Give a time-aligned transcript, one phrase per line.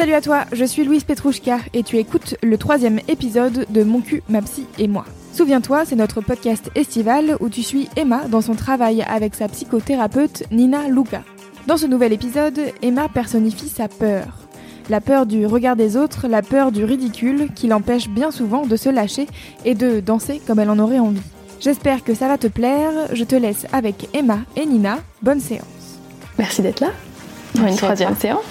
[0.00, 4.00] Salut à toi, je suis Louise Petrouchka et tu écoutes le troisième épisode de Mon
[4.00, 5.04] cul, ma psy et moi.
[5.34, 10.44] Souviens-toi, c'est notre podcast estival où tu suis Emma dans son travail avec sa psychothérapeute
[10.50, 11.22] Nina Luca.
[11.66, 14.38] Dans ce nouvel épisode, Emma personnifie sa peur.
[14.88, 18.76] La peur du regard des autres, la peur du ridicule qui l'empêche bien souvent de
[18.76, 19.26] se lâcher
[19.66, 21.20] et de danser comme elle en aurait envie.
[21.60, 25.00] J'espère que ça va te plaire, je te laisse avec Emma et Nina.
[25.20, 25.66] Bonne séance.
[26.38, 26.88] Merci d'être là
[27.54, 28.44] pour une troisième séance.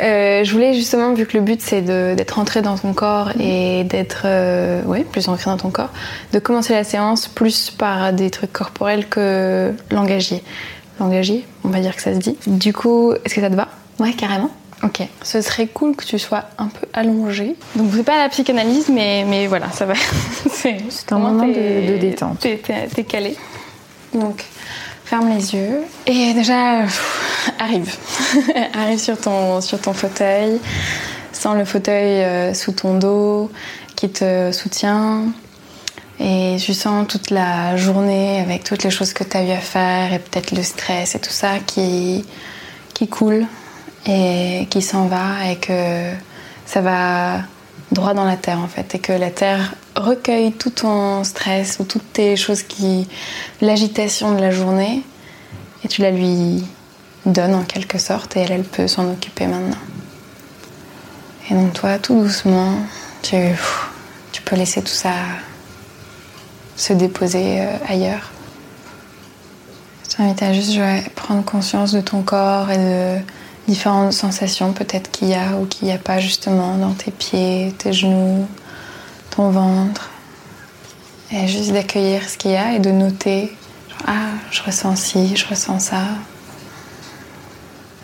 [0.00, 3.84] Euh, je voulais justement, vu que le but c'est d'être entré dans ton corps et
[3.84, 5.90] d'être euh, ouais, plus ancré dans ton corps,
[6.32, 10.42] de commencer la séance plus par des trucs corporels que langagier.
[11.00, 12.36] Langagier, on va dire que ça se dit.
[12.46, 13.68] Du coup, est-ce que ça te va?
[13.98, 14.50] Ouais, carrément.
[14.84, 15.00] Ok.
[15.22, 17.56] Ce serait cool que tu sois un peu allongé.
[17.74, 19.94] Donc c'est pas la psychanalyse, mais, mais voilà, ça va.
[20.50, 20.78] c'est
[21.10, 22.38] un moment de, de détente.
[22.40, 23.36] T'es calé.
[24.14, 24.44] Donc
[25.08, 26.80] ferme les yeux et déjà
[27.58, 27.96] arrive.
[28.74, 30.60] arrive sur ton, sur ton fauteuil.
[31.32, 33.50] Sens le fauteuil euh, sous ton dos
[33.96, 35.22] qui te soutient.
[36.20, 39.60] Et je sens toute la journée avec toutes les choses que tu as eu à
[39.60, 42.26] faire et peut-être le stress et tout ça qui,
[42.92, 43.46] qui coule
[44.06, 46.10] et qui s'en va et que
[46.66, 47.38] ça va
[47.92, 51.84] droit dans la terre en fait et que la terre recueille tout ton stress ou
[51.84, 53.08] toutes tes choses qui
[53.60, 55.02] l'agitation de la journée
[55.84, 56.64] et tu la lui
[57.26, 59.76] donnes en quelque sorte et elle, elle peut s'en occuper maintenant.
[61.50, 62.74] Et donc toi, tout doucement,
[63.22, 63.36] tu,
[64.32, 65.12] tu peux laisser tout ça
[66.76, 68.30] se déposer euh, ailleurs.
[70.04, 70.78] Je t'invite à juste
[71.14, 73.18] prendre conscience de ton corps et de
[73.68, 77.74] différentes sensations peut-être qu'il y a ou qu'il n'y a pas justement dans tes pieds,
[77.76, 78.48] tes genoux,
[79.30, 80.10] ton ventre.
[81.30, 83.54] Et juste d'accueillir ce qu'il y a et de noter,
[84.06, 86.04] ah, je ressens ci, je ressens ça.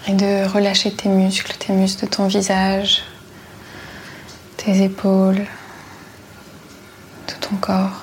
[0.07, 3.03] Et de relâcher tes muscles, tes muscles de ton visage,
[4.59, 5.47] tes épaules,
[7.27, 8.03] tout ton corps.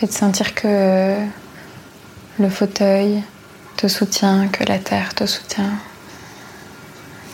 [0.00, 1.16] Et de sentir que
[2.38, 3.22] le fauteuil
[3.76, 5.74] te soutient, que la terre te soutient.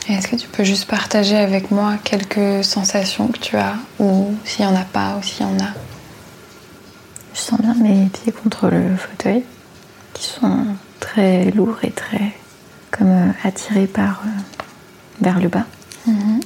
[0.08, 4.64] Est-ce que tu peux juste partager avec moi quelques sensations que tu as, ou s'il
[4.64, 5.70] n'y en a pas, ou s'il y en a?
[7.34, 9.42] Je sens bien mes pieds contre le fauteuil,
[10.14, 10.66] qui sont
[11.00, 12.32] très lourds et très
[12.92, 14.28] comme euh, attirés par euh,
[15.20, 15.66] vers le bas.
[16.06, 16.40] Mhm.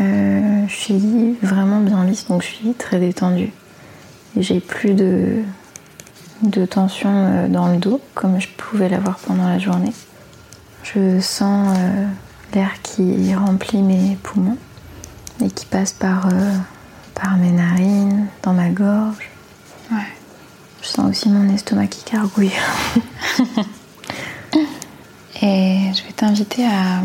[0.00, 3.52] Euh, je suis vraiment bien lisse, donc je suis très détendue.
[4.36, 5.42] J'ai plus de,
[6.42, 9.92] de tension dans le dos, comme je pouvais l'avoir pendant la journée.
[10.82, 11.76] Je sens
[12.54, 14.56] l'air qui remplit mes poumons
[15.44, 16.52] et qui passe par, euh,
[17.14, 19.30] par mes narines, dans ma gorge.
[19.90, 20.06] Ouais.
[20.82, 22.52] Je sens aussi mon estomac qui cargouille.
[25.42, 27.02] et je vais t'inviter à,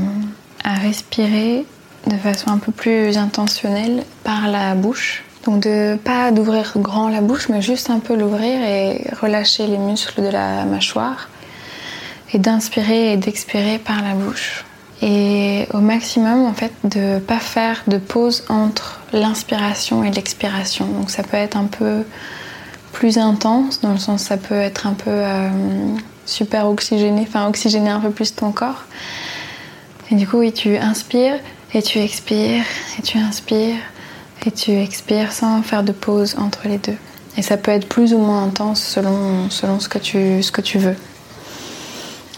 [0.63, 1.65] à respirer
[2.07, 5.23] de façon un peu plus intentionnelle par la bouche.
[5.45, 9.77] Donc de pas d'ouvrir grand la bouche, mais juste un peu l'ouvrir et relâcher les
[9.77, 11.29] muscles de la mâchoire.
[12.31, 14.65] Et d'inspirer et d'expirer par la bouche
[15.01, 20.85] et au maximum en fait de pas faire de pause entre l'inspiration et l'expiration.
[20.85, 22.03] Donc ça peut être un peu
[22.91, 25.49] plus intense dans le sens ça peut être un peu euh,
[26.25, 28.83] super oxygéné, enfin oxygéner un peu plus ton corps.
[30.11, 31.39] Et du coup oui tu inspires
[31.73, 32.65] et tu expires
[32.97, 33.77] et tu inspires
[34.45, 36.97] et tu expires sans faire de pause entre les deux.
[37.37, 40.61] Et ça peut être plus ou moins intense selon, selon ce, que tu, ce que
[40.61, 40.95] tu veux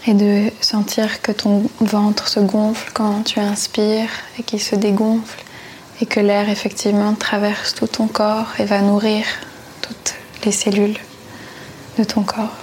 [0.06, 5.42] et de sentir que ton ventre se gonfle quand tu inspires et qu'il se dégonfle
[6.00, 9.24] et que l'air effectivement traverse tout ton corps et va nourrir
[9.80, 10.14] toutes
[10.44, 10.98] les cellules
[11.98, 12.56] de ton corps.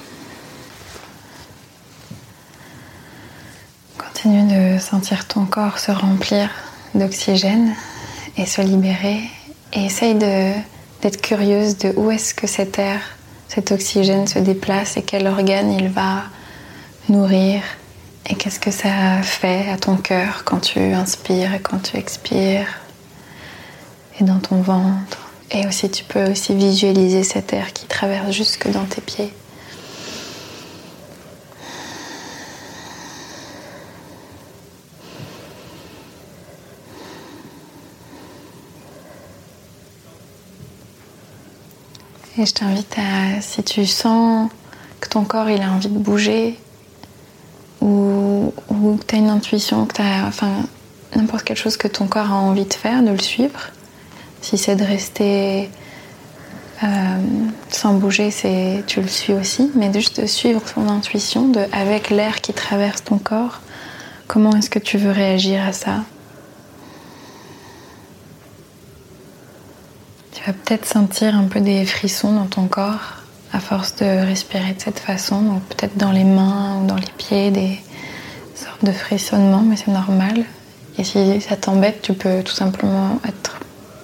[3.97, 6.50] Continue de sentir ton corps se remplir
[6.94, 7.73] d'oxygène
[8.35, 9.21] et se libérer
[9.71, 13.00] et essaye d'être curieuse de où est-ce que cet air,
[13.47, 16.23] cet oxygène se déplace et quel organe il va
[17.09, 17.62] nourrir
[18.30, 22.80] et qu'est-ce que ça fait à ton cœur quand tu inspires et quand tu expires
[24.19, 25.30] et dans ton ventre.
[25.51, 29.33] Et aussi tu peux aussi visualiser cet air qui traverse jusque dans tes pieds.
[42.38, 44.50] Et je t'invite à, si tu sens
[45.01, 46.57] que ton corps il a envie de bouger,
[47.81, 48.54] ou,
[49.00, 50.64] que tu as une intuition, que tu enfin,
[51.16, 53.72] n'importe quelle chose que ton corps a envie de faire, de le suivre.
[54.42, 55.70] Si c'est de rester
[56.84, 56.88] euh,
[57.70, 62.10] sans bouger, c'est tu le suis aussi, mais juste de suivre ton intuition, de, avec
[62.10, 63.60] l'air qui traverse ton corps,
[64.28, 66.04] comment est-ce que tu veux réagir à ça?
[70.31, 73.19] Tu vas peut-être sentir un peu des frissons dans ton corps
[73.54, 75.42] à force de respirer de cette façon.
[75.42, 77.80] Donc peut-être dans les mains ou dans les pieds, des
[78.56, 80.46] sortes de frissonnements, mais c'est normal.
[80.98, 83.19] Et si ça t'embête, tu peux tout simplement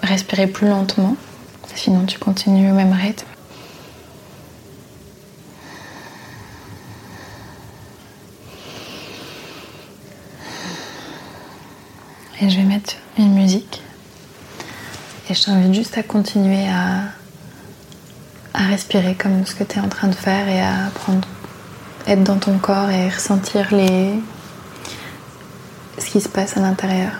[0.01, 1.15] respirer plus lentement.
[1.75, 3.27] Sinon, tu continues au même rythme.
[12.41, 13.81] Et je vais mettre une musique.
[15.29, 17.09] Et je t'invite juste à continuer à,
[18.57, 20.89] à respirer comme ce que tu es en train de faire et à
[22.07, 27.11] être dans ton corps et ressentir ce qui se passe à l'intérieur.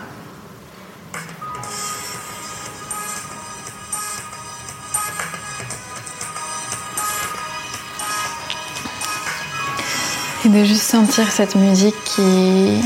[10.44, 12.80] Et de juste sentir cette musique qui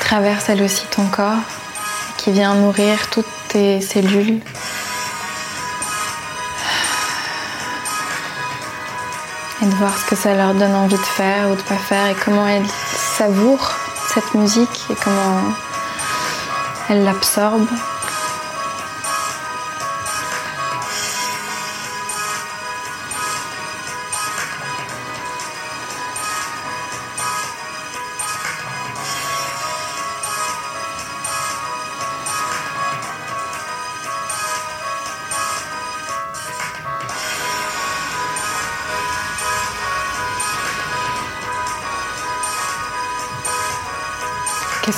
[0.00, 1.42] traverse elle aussi ton corps
[2.16, 4.40] qui vient nourrir toutes tes cellules.
[9.70, 12.16] De voir ce que ça leur donne envie de faire ou de pas faire et
[12.24, 12.68] comment elles
[13.16, 13.72] savourent
[14.12, 15.40] cette musique et comment
[16.88, 17.68] elles l'absorbent.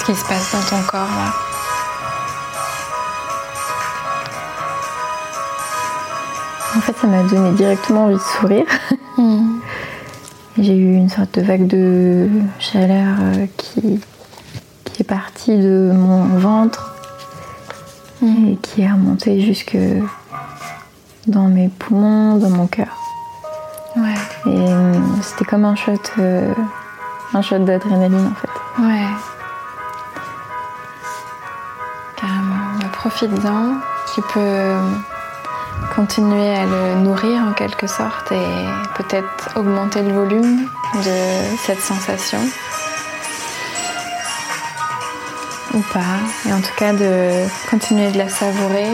[0.04, 1.32] Qu'est-ce qui se passe dans ton corps là
[6.76, 8.66] En fait, ça m'a donné directement envie de sourire.
[9.18, 9.60] Hmm.
[10.56, 14.00] J'ai eu une sorte de vague de chaleur euh, qui,
[14.84, 16.94] qui est partie de mon ventre
[18.22, 18.48] hmm.
[18.48, 19.76] et qui est remontée jusque
[21.26, 22.96] dans mes poumons, dans mon cœur.
[23.96, 24.14] Ouais.
[24.46, 26.54] Et euh, c'était comme un shot, euh,
[27.34, 28.82] un shot d'adrénaline en fait.
[28.82, 29.06] Ouais.
[33.12, 33.74] Profite-en.
[34.14, 34.74] Tu peux
[35.94, 38.66] continuer à le nourrir en quelque sorte et
[38.96, 42.38] peut-être augmenter le volume de cette sensation.
[45.74, 46.18] Ou pas.
[46.46, 48.92] Et en tout cas de continuer de la savourer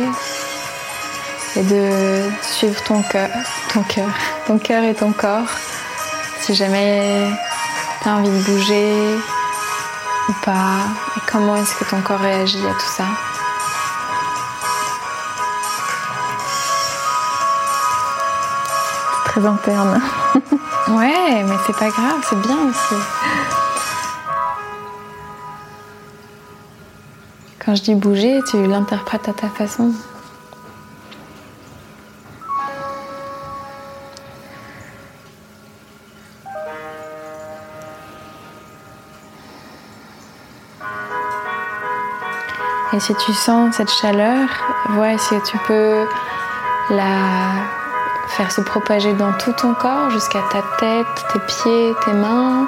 [1.57, 3.31] et de suivre ton cœur,
[3.73, 4.09] ton cœur,
[4.47, 5.51] ton cœur et ton corps.
[6.41, 7.29] Si jamais
[8.03, 9.19] tu as envie de bouger
[10.29, 10.87] ou pas,
[11.17, 13.28] et comment est-ce que ton corps réagit à tout ça?
[19.47, 20.01] Interne.
[20.89, 22.95] ouais, mais c'est pas grave, c'est bien aussi.
[27.65, 29.93] Quand je dis bouger, tu l'interprètes à ta façon.
[42.95, 44.49] Et si tu sens cette chaleur,
[44.89, 46.07] vois si tu peux
[46.89, 47.78] la
[48.37, 52.67] faire se propager dans tout ton corps jusqu'à ta tête, tes pieds, tes mains,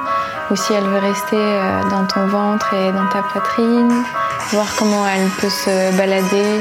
[0.50, 4.02] ou si elle veut rester euh, dans ton ventre et dans ta poitrine,
[4.52, 6.60] voir comment elle peut se balader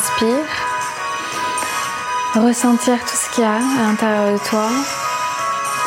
[0.00, 0.56] inspires,
[2.36, 4.68] ressentir tout ce qu'il y a à l'intérieur de toi.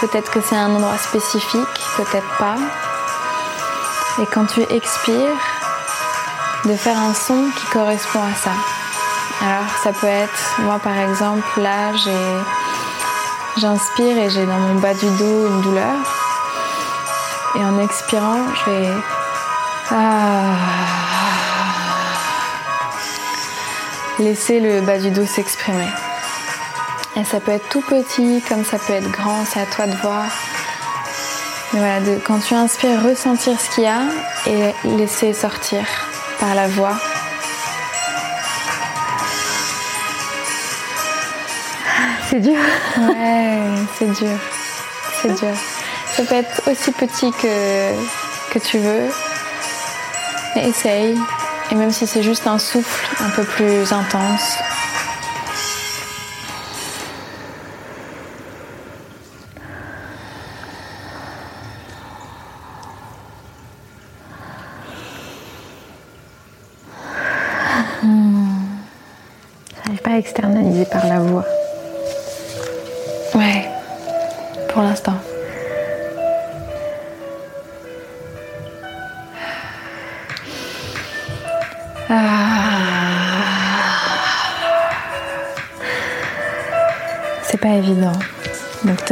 [0.01, 2.57] Peut-être que c'est un endroit spécifique, peut-être pas.
[4.21, 5.39] Et quand tu expires,
[6.65, 8.51] de faire un son qui correspond à ça.
[9.41, 11.91] Alors ça peut être, moi par exemple, là
[13.57, 15.95] j'inspire et j'ai dans mon bas du dos une douleur.
[17.55, 18.93] Et en expirant, je vais
[19.91, 21.42] ah.
[24.19, 25.87] Laissez le bas du dos s'exprimer.
[27.15, 29.95] Et ça peut être tout petit comme ça peut être grand, c'est à toi de
[29.97, 30.25] voir.
[31.73, 34.03] Mais voilà, quand tu inspires, ressentir ce qu'il y a
[34.45, 35.83] et laisser sortir
[36.39, 36.95] par la voix.
[42.29, 42.59] C'est dur.
[42.97, 43.57] Ouais,
[43.97, 44.37] c'est dur.
[45.21, 45.55] C'est dur.
[46.15, 47.93] Ça peut être aussi petit que,
[48.51, 49.09] que tu veux.
[50.55, 51.19] Essaye
[51.73, 54.59] Et même si c'est juste un souffle un peu plus intense.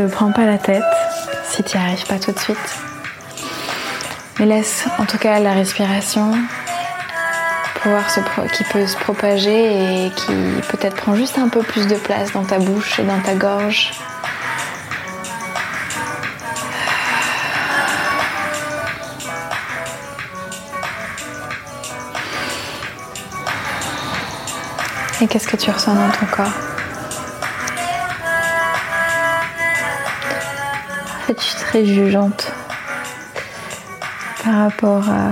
[0.07, 0.83] Te prends pas la tête
[1.49, 2.57] si tu n'y arrives pas tout de suite.
[4.39, 6.33] Mais laisse en tout cas la respiration
[7.75, 8.03] pouvoir
[8.53, 10.33] qui peut se propager et qui
[10.69, 13.91] peut-être prend juste un peu plus de place dans ta bouche et dans ta gorge.
[25.21, 26.70] Et qu'est-ce que tu ressens dans ton corps?
[31.71, 32.51] Très jugeante
[34.43, 35.31] par rapport à,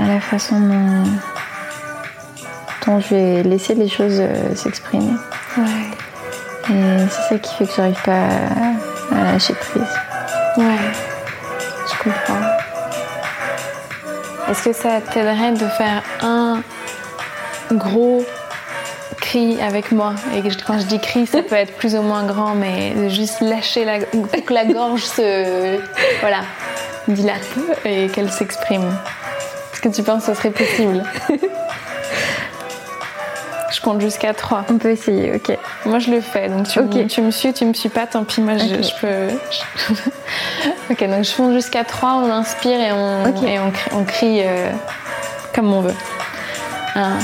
[0.00, 1.04] à la façon dont,
[2.84, 5.12] dont je vais laisser les choses euh, s'exprimer.
[5.56, 6.70] Ouais.
[6.70, 8.26] Et c'est ça qui fait que j'arrive pas
[9.12, 9.82] à, à lâcher prise.
[10.56, 10.64] Ouais,
[11.86, 12.48] je comprends.
[14.50, 16.62] Est-ce que ça t'aiderait de faire un
[17.70, 18.26] gros
[19.28, 22.54] cri avec moi Et quand je dis cri, ça peut être plus ou moins grand,
[22.54, 25.78] mais juste lâcher la, pour que la gorge se
[26.20, 26.40] voilà
[27.08, 27.46] dilate
[27.84, 28.88] et qu'elle s'exprime.
[29.72, 31.02] Est-ce que tu penses que ce serait possible?
[33.70, 34.64] Je compte jusqu'à 3.
[34.70, 35.56] On peut essayer, ok.
[35.84, 36.48] Moi, je le fais.
[36.48, 38.40] Donc, tu, me, tu me suis, tu me suis pas, tant pis.
[38.40, 39.28] Moi, je, peux.
[40.90, 44.40] ok, donc je compte jusqu'à 3, on inspire et on, et on crie, on crie,
[44.42, 44.70] euh,
[45.54, 45.94] comme on veut.
[46.96, 47.18] 1,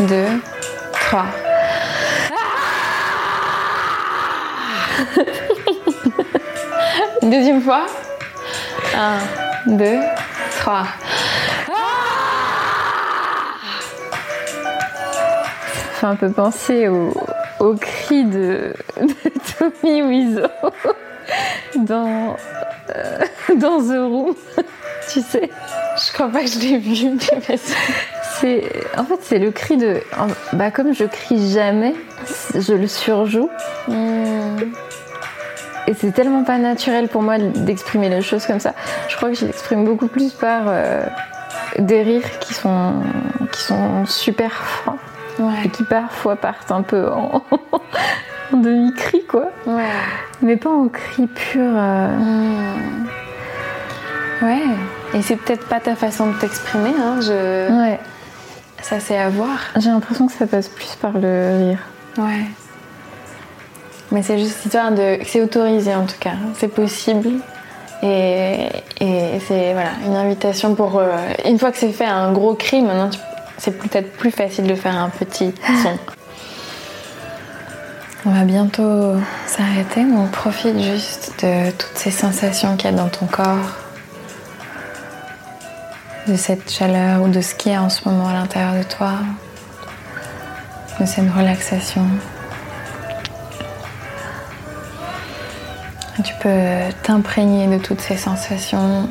[0.00, 0.26] 2,
[1.08, 1.24] 3.
[7.22, 7.86] Deuxième fois.
[8.94, 9.18] 1,
[9.68, 10.00] 2,
[10.58, 10.84] 3.
[15.94, 17.14] Ça fait un peu penser au,
[17.58, 19.14] au cri de, de
[19.58, 20.46] Tommy Wiseau
[21.76, 22.36] dans,
[22.94, 23.18] euh,
[23.56, 24.34] dans The Room.
[25.10, 25.48] tu sais,
[25.96, 27.58] Je crois pas que je l'ai vu, mais.
[28.40, 28.62] C'est
[28.96, 30.00] en fait c'est le cri de
[30.52, 31.94] bah comme je crie jamais,
[32.54, 33.48] je le surjoue
[33.86, 34.56] Hmm.
[35.86, 38.74] et c'est tellement pas naturel pour moi d'exprimer les choses comme ça.
[39.08, 41.04] Je crois que je l'exprime beaucoup plus par euh,
[41.78, 42.94] des rires qui sont
[43.52, 44.98] qui sont super francs
[45.38, 45.68] et Ouais.
[45.72, 47.42] qui parfois partent un peu en,
[48.52, 49.46] en demi-cri quoi.
[49.66, 49.84] Ouais.
[50.42, 51.62] Mais pas en cri pur.
[51.64, 53.06] euh, Hmm.
[54.42, 54.62] Ouais.
[55.14, 57.20] Et c'est peut-être pas ta façon de t'exprimer, hein.
[57.20, 57.72] Je...
[57.80, 57.98] Ouais.
[58.82, 59.58] Ça, c'est à voir.
[59.76, 61.78] J'ai l'impression que ça passe plus par le rire.
[62.18, 62.44] Ouais.
[64.10, 65.18] Mais c'est juste histoire de.
[65.26, 66.32] C'est autorisé en tout cas.
[66.54, 67.28] C'est possible.
[68.02, 68.68] Et,
[69.00, 70.98] et c'est voilà, une invitation pour.
[70.98, 71.06] euh,
[71.44, 73.18] une fois que c'est fait un gros cri, maintenant tu-
[73.58, 75.98] c'est peut-être plus facile de faire un petit son.
[78.24, 79.14] On va bientôt
[79.46, 83.76] s'arrêter, donc profite juste de toutes ces sensations qu'il y a dans ton corps,
[86.28, 88.82] de cette chaleur ou de ce qu'il y a en ce moment à l'intérieur de
[88.82, 89.12] toi,
[91.00, 92.04] de cette relaxation.
[96.22, 99.08] Tu peux t'imprégner de toutes ces sensations.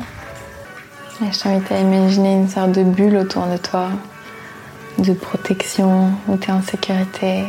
[1.22, 3.88] Et je t'invite à imaginer une sorte de bulle autour de toi,
[4.98, 7.44] de protection, où tu es en sécurité,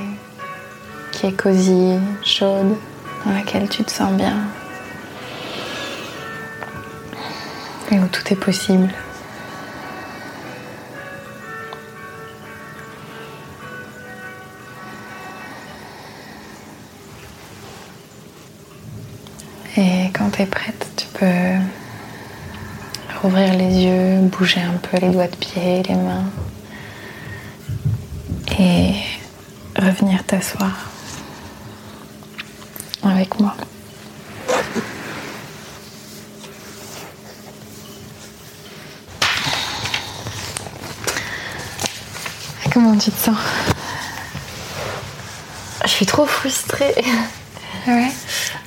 [1.11, 2.75] qui est cosy, chaude,
[3.25, 4.38] dans laquelle tu te sens bien.
[7.91, 8.89] Et où tout est possible.
[20.29, 21.55] Quand tu es prête, tu peux
[23.21, 26.25] rouvrir les yeux, bouger un peu les doigts de pied, les mains
[28.59, 28.93] et
[29.75, 30.89] revenir t'asseoir
[33.03, 33.55] avec moi.
[42.71, 43.38] Comment tu te sens?
[45.86, 46.93] Je suis trop frustrée.
[47.88, 48.12] Ouais.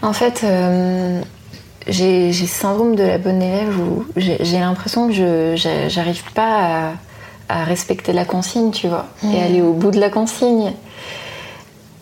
[0.03, 1.23] En fait, euh,
[1.89, 6.93] j'ai ce syndrome de la bonne élève où j'ai l'impression que je j'arrive pas à,
[7.49, 10.73] à respecter la consigne, tu vois, et aller au bout de la consigne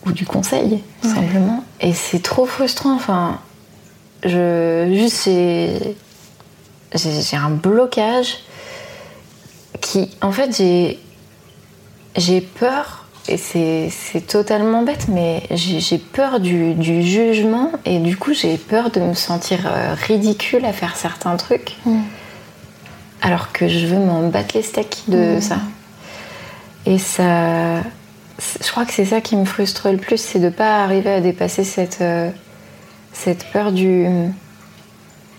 [0.05, 1.13] ou du conseil, tout Ouais.
[1.15, 1.63] simplement.
[1.79, 2.95] Et c'est trop frustrant.
[2.95, 3.39] Enfin,
[4.23, 5.25] je juste
[6.95, 8.39] j'ai un blocage
[9.79, 10.99] qui, en fait, j'ai,
[12.15, 18.57] j'ai peur, et c'est, totalement bête, mais j'ai, peur du, jugement, et du coup, j'ai
[18.57, 21.99] peur de me sentir euh, ridicule à faire certains trucs, mm.
[23.21, 25.41] alors que je veux m'en battre les steaks de mm.
[25.41, 25.57] ça.
[26.85, 30.83] Et ça, je crois que c'est ça qui me frustre le plus, c'est de pas
[30.83, 32.31] arriver à dépasser cette, euh,
[33.13, 34.07] cette peur du,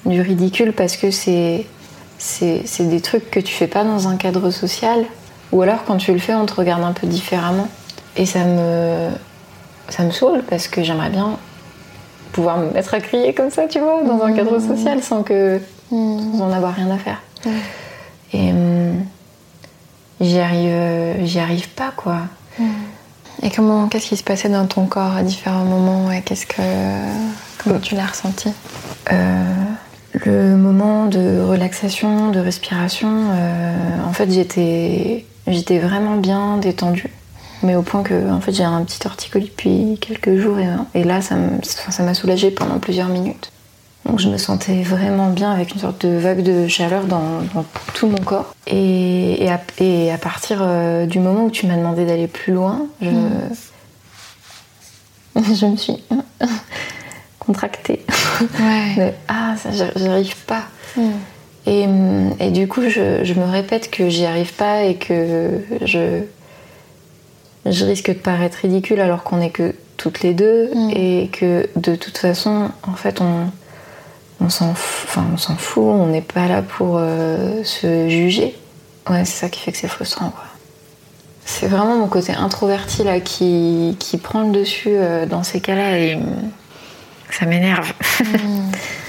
[0.07, 1.67] du ridicule parce que c'est
[2.23, 5.05] c'est des trucs que tu fais pas dans un cadre social,
[5.53, 7.69] ou alors quand tu le fais, on te regarde un peu différemment.
[8.17, 9.09] Et ça me,
[9.89, 11.39] ça me saoule parce que j'aimerais bien
[12.33, 14.69] pouvoir me mettre à crier comme ça, tu vois, dans un cadre mmh.
[14.69, 17.23] social sans que sans en avoir rien à faire.
[18.33, 19.05] Et hum,
[20.21, 22.21] j'y arrive, j'y arrive pas quoi.
[22.59, 22.65] Mmh.
[23.43, 26.63] Et comment, qu'est-ce qui se passait dans ton corps à différents moments et qu'est-ce que,
[27.59, 28.51] comment tu l'as ressenti?
[29.11, 29.45] Euh,
[30.25, 33.75] le moment de relaxation, de respiration, euh,
[34.07, 37.11] en fait j'étais j'étais vraiment bien détendue,
[37.63, 40.59] mais au point que en fait j'ai un petit torticolis depuis quelques jours
[40.95, 43.53] et, là ça m'a soulagée pendant plusieurs minutes.
[44.05, 47.43] Donc je me sentais vraiment bien avec une sorte de vague de chaleur dans,
[47.95, 48.53] tout mon corps.
[48.67, 53.51] Et, à, partir euh, du moment où tu m'as demandé d'aller plus loin, je, mm.
[55.55, 56.03] je me suis
[57.39, 58.05] contractée.
[58.61, 59.15] Ouais.
[59.29, 60.65] ah, ça, j'arrive pas.
[60.97, 61.13] Hmm.
[61.67, 61.87] Et,
[62.51, 66.23] du coup, je, me répète que j'y arrive pas et que je,
[67.67, 70.91] je risque de paraître ridicule alors qu'on est que toutes les deux hmm.
[70.91, 73.51] et que de toute façon, en fait, on,
[74.41, 75.25] on s'en enfin,
[75.57, 78.57] fout, on n'est pas là pour euh, se juger.
[79.09, 80.33] Ouais, c'est ça qui fait que c'est frustrant.
[81.45, 85.99] C'est vraiment mon côté introverti là qui, qui prend le dessus euh, dans ces cas-là
[85.99, 86.19] et
[87.31, 87.93] ça m'énerve.
[88.21, 88.73] Hmm.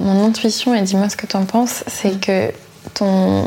[0.00, 2.52] Mon intuition, et dis-moi ce que tu en penses, c'est que
[2.94, 3.44] ton.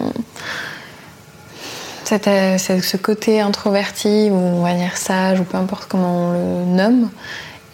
[2.28, 6.66] Euh, ce côté introverti, ou on va dire sage, ou peu importe comment on le
[6.66, 7.10] nomme,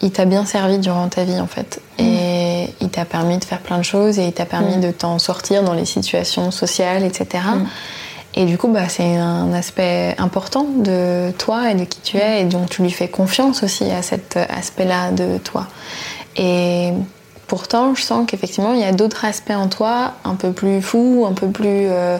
[0.00, 1.80] il t'a bien servi durant ta vie en fait.
[1.98, 2.04] Hmm.
[2.04, 4.80] Et il t'a permis de faire plein de choses et il t'a permis hmm.
[4.80, 7.42] de t'en sortir dans les situations sociales, etc.
[8.34, 12.42] Et du coup, bah, c'est un aspect important de toi et de qui tu es,
[12.42, 15.66] et donc tu lui fais confiance aussi à cet aspect-là de toi.
[16.36, 16.92] Et
[17.48, 21.26] pourtant, je sens qu'effectivement, il y a d'autres aspects en toi, un peu plus fous,
[21.28, 21.66] un peu plus.
[21.66, 22.18] Euh,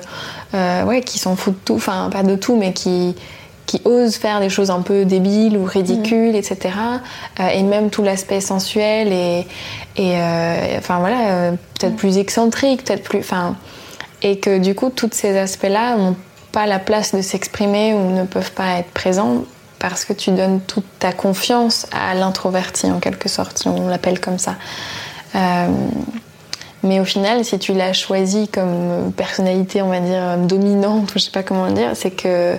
[0.54, 3.14] euh, ouais, qui s'en foutent de tout, enfin, pas de tout, mais qui,
[3.66, 6.36] qui osent faire des choses un peu débiles ou ridicules, mm.
[6.36, 6.58] etc.
[7.38, 9.46] Euh, et même tout l'aspect sensuel et,
[9.96, 10.14] et
[10.78, 11.96] enfin voilà, peut-être mm.
[11.96, 13.56] plus excentrique, peut-être plus, enfin,
[14.22, 16.16] et que du coup, tous ces aspects-là n'ont
[16.50, 19.44] pas la place de s'exprimer ou ne peuvent pas être présents
[19.78, 24.20] parce que tu donnes toute ta confiance à l'introverti en quelque sorte, si on l'appelle
[24.20, 24.56] comme ça.
[25.34, 25.68] Euh,
[26.82, 31.24] mais au final, si tu l'as choisi comme personnalité, on va dire, dominante, ou je
[31.24, 32.56] sais pas comment le dire, c'est que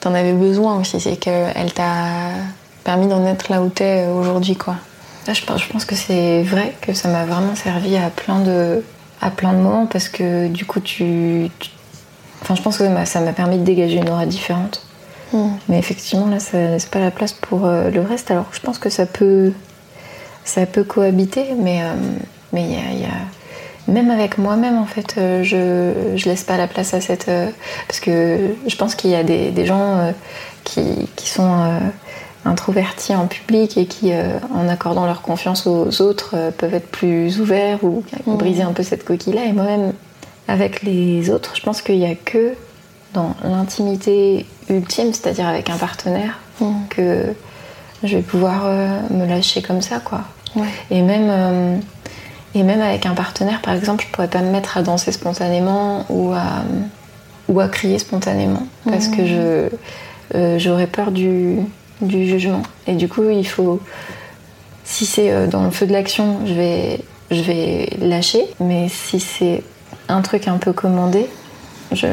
[0.00, 2.30] tu en avais besoin aussi, c'est qu'elle t'a
[2.84, 4.76] permis d'en être là où tu es aujourd'hui, quoi.
[5.30, 8.82] je, pense, je pense que c'est vrai que ça m'a vraiment servi à plein de,
[9.20, 11.50] à plein de moments parce que du coup, tu,
[12.42, 14.86] enfin, je pense que ça m'a permis de dégager une aura différente.
[15.68, 18.30] Mais effectivement, là, ça laisse pas la place pour euh, le reste.
[18.30, 19.52] Alors, je pense que ça peut,
[20.44, 21.94] ça peut cohabiter, mais euh,
[22.52, 26.66] mais il y, a, même avec moi-même, en fait, euh, je, je laisse pas la
[26.66, 27.30] place à cette.
[27.86, 30.12] parce que je pense qu'il y a des, des gens
[30.64, 31.80] qui, qui, sont
[32.44, 34.12] introvertis en public et qui,
[34.54, 39.04] en accordant leur confiance aux autres, peuvent être plus ouverts ou briser un peu cette
[39.04, 39.44] coquille-là.
[39.44, 39.92] Et moi-même,
[40.48, 42.54] avec les autres, je pense qu'il y a que
[43.14, 46.72] dans l'intimité ultime, c'est-à-dire avec un partenaire, mm.
[46.90, 47.34] que
[48.02, 50.22] je vais pouvoir euh, me lâcher comme ça, quoi.
[50.90, 51.76] Et même euh,
[52.54, 56.06] et même avec un partenaire, par exemple, je pourrais pas me mettre à danser spontanément
[56.08, 56.64] ou à
[57.48, 59.68] ou à crier spontanément parce que je
[60.34, 61.56] euh, j'aurais peur du,
[62.00, 62.62] du jugement.
[62.86, 63.80] Et du coup, il faut
[64.84, 69.62] si c'est dans le feu de l'action, je vais je vais lâcher, mais si c'est
[70.08, 71.28] un truc un peu commandé,
[71.92, 72.08] je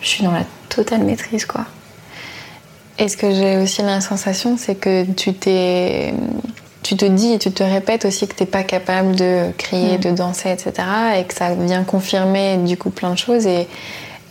[0.00, 1.66] je suis dans la totale maîtrise, quoi.
[2.98, 6.12] Et ce que j'ai aussi la sensation, c'est que tu t'es.
[6.82, 9.98] Tu te dis et tu te répètes aussi que tu n'es pas capable de crier,
[9.98, 10.00] mm.
[10.00, 10.72] de danser, etc.
[11.18, 13.46] Et que ça vient confirmer du coup plein de choses.
[13.46, 13.68] Et,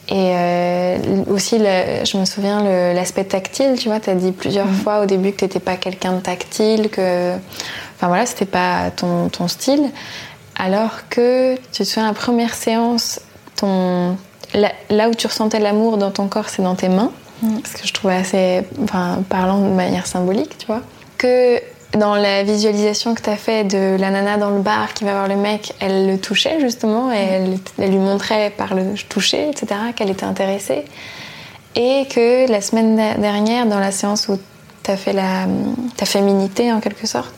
[0.09, 0.97] et euh,
[1.29, 4.75] aussi, je me souviens l'aspect tactile, tu vois, tu as dit plusieurs mm.
[4.75, 7.35] fois au début que tu n'étais pas quelqu'un de tactile, que.
[7.95, 9.89] Enfin voilà, c'était pas ton, ton, style.
[10.55, 13.21] Alors que tu te souviens, la première séance,
[13.55, 14.17] ton,
[14.53, 17.11] là, où tu ressentais l'amour dans ton corps, c'est dans tes mains.
[17.41, 17.57] Mm.
[17.65, 20.81] Ce que je trouvais assez enfin, parlant de manière symbolique, tu vois.
[21.17, 21.61] Que
[21.97, 25.13] dans la visualisation que tu as fait de la nana dans le bar qui va
[25.13, 29.49] voir le mec, elle le touchait justement et elle, elle lui montrait par le toucher,
[29.49, 30.85] etc., qu'elle était intéressée.
[31.75, 34.39] Et que la semaine dernière, dans la séance où
[34.83, 35.45] tu as fait la,
[35.95, 37.33] ta féminité en quelque sorte,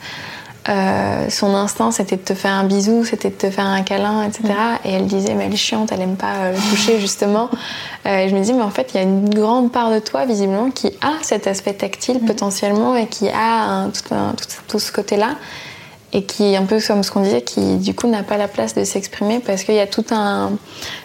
[0.67, 4.23] euh, son instinct c'était de te faire un bisou, c'était de te faire un câlin,
[4.23, 4.43] etc.
[4.83, 7.49] Et elle disait, mais elle est chiante, elle aime pas euh, le toucher justement.
[8.05, 9.99] Euh, et je me dis, mais en fait, il y a une grande part de
[9.99, 14.15] toi visiblement qui a cet aspect tactile potentiellement et qui a tout,
[14.67, 15.35] tout, ce côté-là.
[16.11, 18.73] Et qui, un peu comme ce qu'on disait, qui du coup n'a pas la place
[18.73, 20.53] de s'exprimer parce qu'il y a toute un,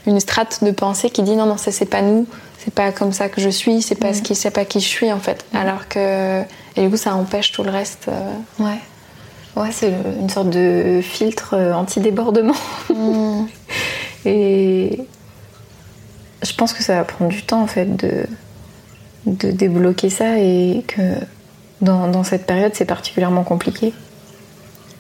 [0.07, 2.27] une strate de pensée qui dit non, non, ça c'est pas nous,
[2.59, 4.89] c'est pas comme ça que je suis, c'est pas, ce qui, c'est pas qui je
[4.89, 5.45] suis en fait.
[5.55, 6.43] Alors que.
[6.77, 8.09] Et du coup, ça empêche tout le reste.
[8.59, 8.81] Ouais.
[9.57, 12.57] Ouais, c'est une sorte de filtre euh, anti-débordement.
[12.91, 13.45] Mm.
[14.27, 15.07] Et
[16.43, 18.27] je pense que ça va prendre du temps en fait de,
[19.27, 21.01] de débloquer ça et que
[21.81, 23.93] dans, cette période c'est particulièrement compliqué.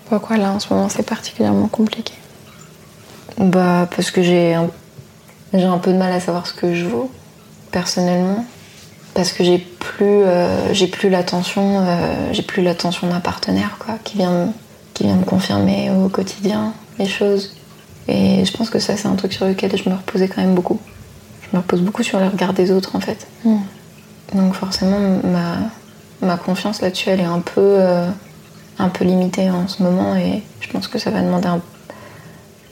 [0.08, 2.14] Pourquoi là en ce moment c'est particulièrement compliqué?
[3.38, 4.70] Bah parce que j'ai un,
[5.52, 7.10] j'ai un peu de mal à savoir ce que je vaux
[7.70, 8.44] personnellement
[9.14, 13.94] parce que j'ai plus euh, j'ai plus l'attention euh, j'ai plus l'attention d'un partenaire quoi
[14.03, 14.53] qui vient
[14.92, 17.57] qui vient me confirmer au quotidien les choses.
[18.07, 20.55] Et je pense que ça c'est un truc sur lequel je me reposais quand même
[20.55, 20.81] beaucoup.
[21.42, 23.27] Je me repose beaucoup sur le regard des autres en fait.
[23.44, 23.59] Hmm.
[24.35, 25.57] donc forcément ma
[26.22, 28.09] ma confiance là-dessus elle est un peu euh,
[28.79, 31.48] un peu limitée en ce moment et je pense que ça va demander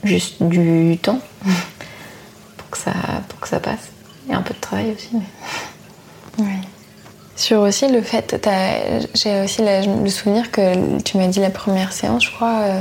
[0.03, 1.19] juste du temps
[2.57, 2.93] pour que ça
[3.29, 3.91] pour que ça passe.
[4.29, 5.19] Et un peu de travail aussi mais
[6.39, 6.45] oui.
[7.35, 8.47] Sur aussi le fait,
[9.15, 12.79] j'ai aussi le souvenir que tu m'as dit la première séance, je crois, euh,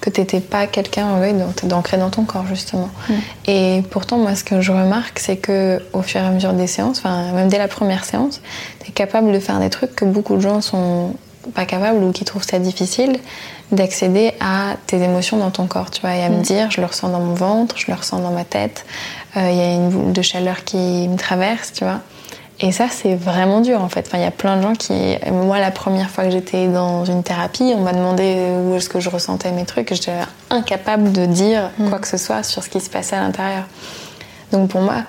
[0.00, 2.88] que tu n'étais pas quelqu'un ouais, d'ancré dans ton corps, justement.
[3.08, 3.12] Mm.
[3.46, 6.66] Et pourtant, moi, ce que je remarque, c'est que au fur et à mesure des
[6.66, 8.40] séances, même dès la première séance,
[8.82, 11.14] tu es capable de faire des trucs que beaucoup de gens sont
[11.54, 13.18] pas capables ou qui trouvent ça difficile
[13.72, 16.42] d'accéder à tes émotions dans ton corps, tu vois, et à me mm.
[16.42, 18.86] dire, je le ressens dans mon ventre, je le ressens dans ma tête,
[19.36, 22.00] euh, il y a une boule de chaleur qui me traverse, tu vois.
[22.64, 24.06] Et ça, c'est vraiment dur en fait.
[24.06, 24.92] Enfin, il y a plein de gens qui.
[25.30, 29.00] Moi, la première fois que j'étais dans une thérapie, on m'a demandé où est-ce que
[29.00, 30.12] je ressentais mes trucs j'étais
[30.48, 31.88] incapable de dire mm.
[31.88, 33.64] quoi que ce soit sur ce qui se passait à l'intérieur.
[34.52, 35.02] Donc pour moi,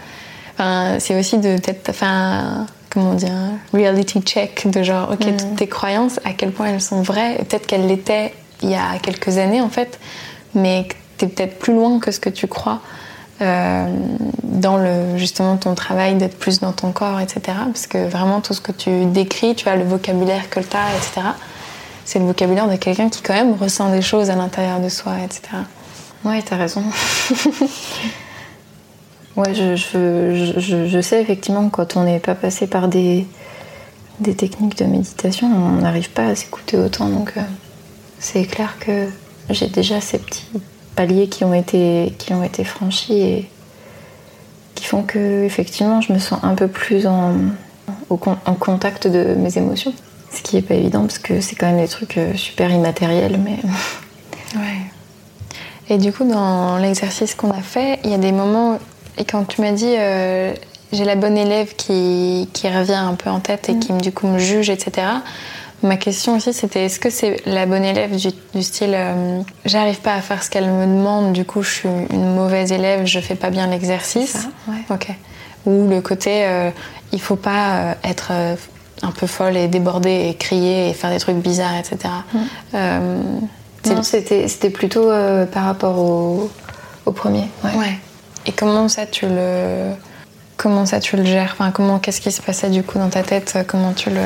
[0.99, 3.31] c'est aussi de peut-être un, comment dire,
[3.71, 5.37] reality check de genre, ok, mm.
[5.37, 7.35] toutes tes croyances, à quel point elles sont vraies.
[7.47, 9.99] Peut-être qu'elles l'étaient il y a quelques années en fait,
[10.55, 12.81] mais que tu es peut-être plus loin que ce que tu crois.
[13.41, 13.87] Euh,
[14.43, 17.41] dans le, justement ton travail d'être plus dans ton corps, etc.
[17.65, 20.95] Parce que vraiment tout ce que tu décris, tu vois, le vocabulaire que tu as,
[20.95, 21.27] etc.,
[22.05, 25.15] c'est le vocabulaire de quelqu'un qui quand même ressent des choses à l'intérieur de soi,
[25.23, 25.41] etc.
[26.23, 26.83] Ouais, t'as raison.
[29.35, 33.25] ouais, je, je, je, sais effectivement que quand on n'est pas passé par des,
[34.19, 37.09] des techniques de méditation, on n'arrive pas à s'écouter autant.
[37.09, 37.41] Donc euh,
[38.19, 39.07] c'est clair que
[39.49, 40.45] j'ai déjà ces petits
[40.95, 43.49] paliers qui ont été, qui ont été franchis et
[44.75, 47.33] qui font que effectivement je me sens un peu plus en,
[48.09, 49.93] en contact de mes émotions.
[50.31, 53.39] Ce qui n'est pas évident parce que c'est quand même des trucs euh, super immatériels,
[53.43, 53.57] mais.
[54.55, 54.81] Ouais.
[55.89, 58.77] Et du coup, dans l'exercice qu'on a fait, il y a des moments,
[59.17, 60.53] et quand tu m'as dit euh,
[60.91, 63.79] j'ai la bonne élève qui, qui, revient un peu en tête et mm.
[63.79, 65.07] qui du coup me juge, etc.
[65.83, 70.13] Ma question aussi, c'était est-ce que c'est la bonne élève du, style euh, j'arrive pas
[70.13, 73.35] à faire ce qu'elle me demande, du coup je suis une mauvaise élève, je fais
[73.35, 74.47] pas bien l'exercice?
[74.69, 74.75] Ouais.
[74.89, 75.09] Ok.
[75.65, 76.69] Ou le côté euh,
[77.11, 78.31] il faut pas euh, être
[79.01, 82.13] un peu folle et déborder et crier et faire des trucs bizarres, etc.
[82.33, 83.93] Mm.
[83.93, 85.09] non, c'était plutôt
[85.51, 86.49] par rapport au,
[87.05, 87.49] au premier.
[87.65, 87.75] Ouais.
[87.77, 87.99] ouais.
[88.45, 89.91] Et comment ça tu le
[90.55, 91.49] comment ça tu le gères?
[91.51, 93.57] Enfin comment qu'est-ce qui se passait du coup dans ta tête?
[93.67, 94.21] Comment tu le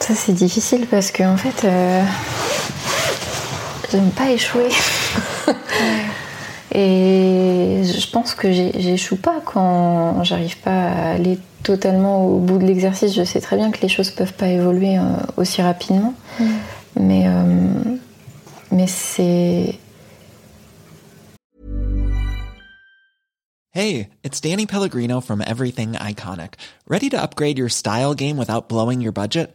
[0.00, 2.02] ça, c'est difficile parce que, en fait, euh,
[3.90, 4.68] j'aime pas échouer.
[6.74, 12.64] Et je pense que j'échoue pas quand j'arrive pas à aller totalement au bout de
[12.64, 13.14] l'exercice.
[13.14, 15.02] Je sais très bien que les choses peuvent pas évoluer euh,
[15.36, 16.14] aussi rapidement.
[16.38, 16.44] Mm.
[17.00, 17.96] Mais, euh,
[18.70, 19.78] mais c'est.
[23.72, 26.54] Hey, it's Danny Pellegrino from Everything Iconic.
[26.88, 29.54] Ready to upgrade your style game without blowing your budget?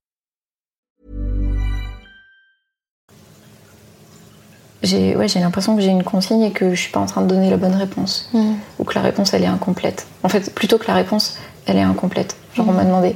[4.83, 7.21] J'ai ouais, j'ai l'impression que j'ai une consigne et que je suis pas en train
[7.21, 8.29] de donner la bonne réponse.
[8.33, 8.53] Mm.
[8.79, 10.07] Ou que la réponse, elle est incomplète.
[10.23, 12.35] En fait, plutôt que la réponse, elle est incomplète.
[12.55, 13.15] Genre, on m'a demandé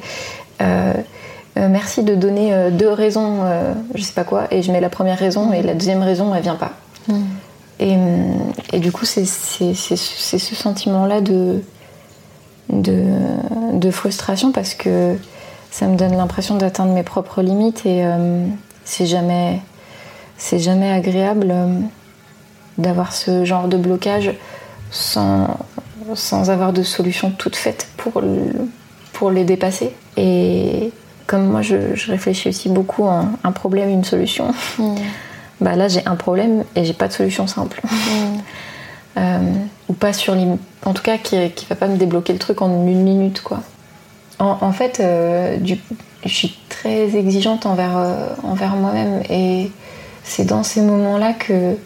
[0.61, 0.93] euh,
[1.57, 3.39] euh, merci de donner euh, deux raisons,
[3.93, 6.43] je sais pas quoi, et je mets la première raison et la deuxième raison, elle
[6.43, 6.73] vient pas.
[7.07, 7.23] Mm.
[7.79, 7.97] Et,
[8.71, 11.61] et du coup, c'est ce sentiment-là de,
[12.69, 13.03] de,
[13.73, 15.17] de frustration parce que
[15.71, 18.05] ça me donne l'impression d'atteindre mes propres limites et
[18.85, 19.59] c'est jamais,
[20.37, 21.79] c'est jamais agréable euh,
[22.77, 24.31] d'avoir ce genre de blocage
[24.91, 25.57] sans,
[26.13, 28.67] sans avoir de solution toute faite pour, le-
[29.13, 29.91] pour les dépasser.
[30.17, 30.91] Et
[31.27, 34.53] comme moi, je, je réfléchis aussi beaucoup à un, problème, une solution.
[34.77, 34.95] Mm.
[35.61, 37.81] Bah là, j'ai un problème et j'ai pas de solution simple.
[39.17, 39.39] Euh,
[39.87, 40.35] ou pas sur.
[40.83, 43.61] En tout cas, qui, qui va pas me débloquer le truc en une minute, quoi.
[44.39, 45.79] En, en fait, euh, du-
[46.25, 49.71] je suis très exigeante envers, euh, envers moi-même et
[50.25, 51.77] c'est dans ces moments-là que,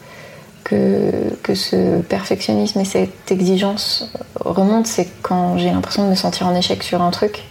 [0.63, 1.11] que,
[1.43, 4.89] que ce perfectionnisme et cette exigence remontent.
[4.89, 7.43] C'est quand j'ai l'impression de me sentir en échec sur un truc.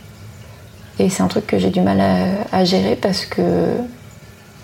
[0.98, 3.42] Et c'est un truc que j'ai du mal à, à gérer parce que,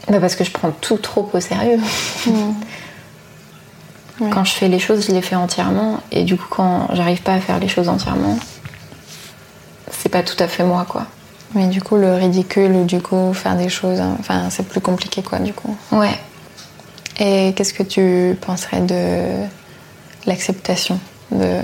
[0.09, 1.79] bah parce que je prends tout trop au sérieux.
[4.21, 4.31] Ouais.
[4.31, 5.99] Quand je fais les choses, je les fais entièrement.
[6.13, 8.39] Et du coup, quand j'arrive pas à faire les choses entièrement,
[9.91, 11.07] c'est pas tout à fait moi, quoi.
[11.55, 14.81] Mais du coup, le ridicule ou du coup, faire des choses, hein, enfin, c'est plus
[14.81, 15.77] compliqué, quoi, du coup.
[15.93, 16.19] Ouais.
[17.19, 19.45] Et qu'est-ce que tu penserais de
[20.27, 20.99] l'acceptation
[21.31, 21.61] de...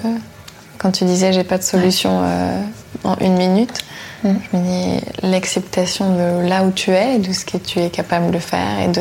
[0.79, 2.62] Quand tu disais j'ai pas de solution euh,
[3.05, 3.79] en une minute,
[4.22, 4.33] Mm.
[4.53, 8.31] je me dis l'acceptation de là où tu es, de ce que tu es capable
[8.31, 9.00] de faire et de.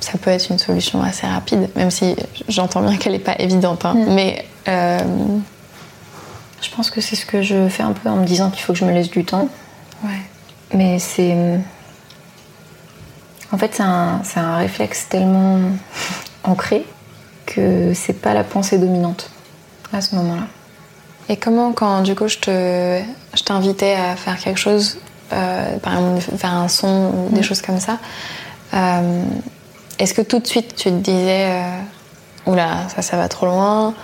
[0.00, 2.16] Ça peut être une solution assez rapide, même si
[2.48, 3.84] j'entends bien qu'elle n'est pas évidente.
[3.84, 3.94] hein.
[3.94, 4.14] Mm.
[4.14, 4.98] Mais euh,
[6.62, 8.72] Je pense que c'est ce que je fais un peu en me disant qu'il faut
[8.72, 9.48] que je me laisse du temps.
[10.04, 10.20] ouais.
[10.74, 11.36] Mais c'est.
[13.50, 15.58] En fait, c'est un, réflexe tellement
[16.42, 16.86] ancré
[17.44, 19.30] que c'est pas la pensée dominante
[19.92, 20.46] à ce moment-là.
[21.28, 23.02] Et comment, quand du coup je te,
[23.34, 24.98] je t'invitais à faire quelque chose,
[25.32, 27.98] euh, par exemple faire un son ou des choses comme ça,
[28.72, 29.22] euh,
[29.98, 33.94] est-ce que tout de suite tu te disais, euh, oula, ça, ça va trop loin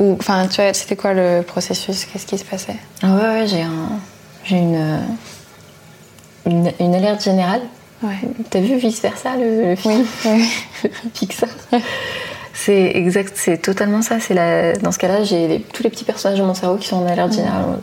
[0.00, 2.06] Ou, enfin, tu vois, c'était quoi le processus?
[2.06, 2.76] Qu'est-ce qui se passait?
[3.02, 3.98] Ah ouais, ouais, j'ai un,
[4.44, 5.00] j'ai une,
[6.46, 7.60] une, une alerte générale.
[8.02, 8.16] Ouais.
[8.48, 10.04] T'as vu vice versa le, le film?
[11.14, 11.50] Pixar
[12.54, 14.20] C'est exact, c'est totalement ça.
[14.20, 16.88] C'est la, dans ce cas-là, j'ai les- tous les petits personnages de mon cerveau qui
[16.88, 17.78] sont en alerte générale.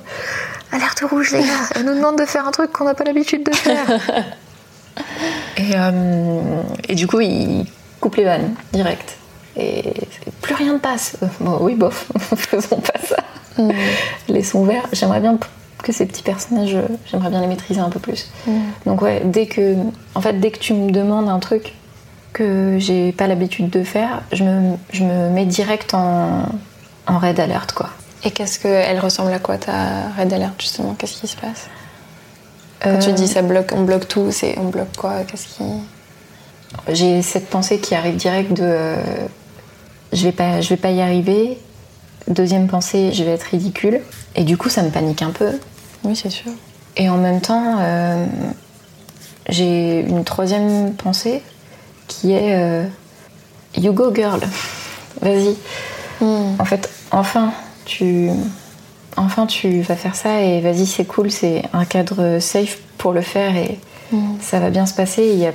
[0.72, 3.44] Alerte rouge, les gars Elle nous demande de faire un truc qu'on n'a pas l'habitude
[3.44, 3.88] de faire.
[5.58, 7.66] et, euh, et du coup, il
[8.02, 9.18] coupe les vannes direct.
[9.58, 9.94] Et
[10.42, 11.18] plus rien ne passe.
[11.40, 13.18] Bon, oui, bof, faisons pas ça.
[14.28, 14.88] Laissons verts.
[14.94, 15.38] J'aimerais bien
[15.84, 18.30] que ces petits personnages, euh, j'aimerais bien les maîtriser un peu plus.
[18.86, 19.76] Donc ouais, dès que,
[20.16, 21.74] en fait, dès que tu me demandes un truc
[22.34, 26.44] que j'ai pas l'habitude de faire, je me, je me mets direct en,
[27.08, 27.90] en red alert, quoi.
[28.24, 30.96] Et qu'est-ce qu'elle ressemble à quoi ta Red Alert justement?
[30.98, 31.68] Qu'est-ce qui se passe?
[32.82, 35.24] Quand tu Euh, dis ça bloque, on bloque tout, c'est on bloque quoi?
[35.28, 35.64] Qu'est-ce qui
[36.90, 38.96] J'ai cette pensée qui arrive direct de euh,
[40.14, 41.58] je vais pas je vais pas y arriver.
[42.28, 44.02] Deuxième pensée, je vais être ridicule.
[44.36, 45.52] Et du coup, ça me panique un peu.
[46.04, 46.52] Oui, c'est sûr.
[46.98, 48.26] Et en même temps, euh,
[49.50, 51.42] j'ai une troisième pensée
[52.08, 52.84] qui est euh,
[53.78, 54.40] You go girl,
[55.22, 55.56] vas-y.
[56.22, 57.54] En fait, enfin,
[57.86, 58.30] tu,
[59.16, 63.22] enfin, tu vas faire ça et vas-y, c'est cool, c'est un cadre safe pour le
[63.22, 63.78] faire et
[64.42, 65.28] ça va bien se passer.
[65.32, 65.54] Il n'y a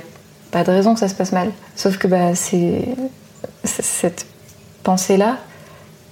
[0.51, 1.51] pas de raison que ça se passe mal.
[1.75, 2.85] Sauf que bah, c'est
[3.63, 4.25] c'est- cette
[4.83, 5.37] pensée-là,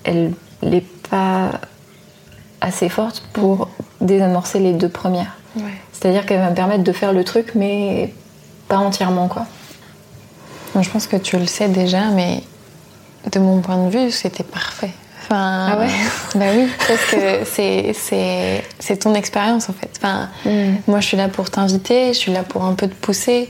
[0.03, 0.31] elle
[0.63, 1.51] n'est pas
[2.61, 5.37] assez forte pour désamorcer les deux premières.
[5.55, 5.63] Ouais.
[5.91, 8.13] C'est-à-dire qu'elle va me permettre de faire le truc, mais
[8.67, 9.45] pas entièrement, quoi.
[10.79, 12.41] Je pense que tu le sais déjà, mais
[13.31, 14.91] de mon point de vue, c'était parfait.
[15.23, 15.89] Enfin, Ah ouais?
[16.35, 17.43] Bah oui, parce que
[18.79, 19.89] c'est ton expérience en fait.
[19.97, 20.75] Enfin, Mm.
[20.87, 23.49] Moi, je suis là pour t'inviter, je suis là pour un peu te pousser.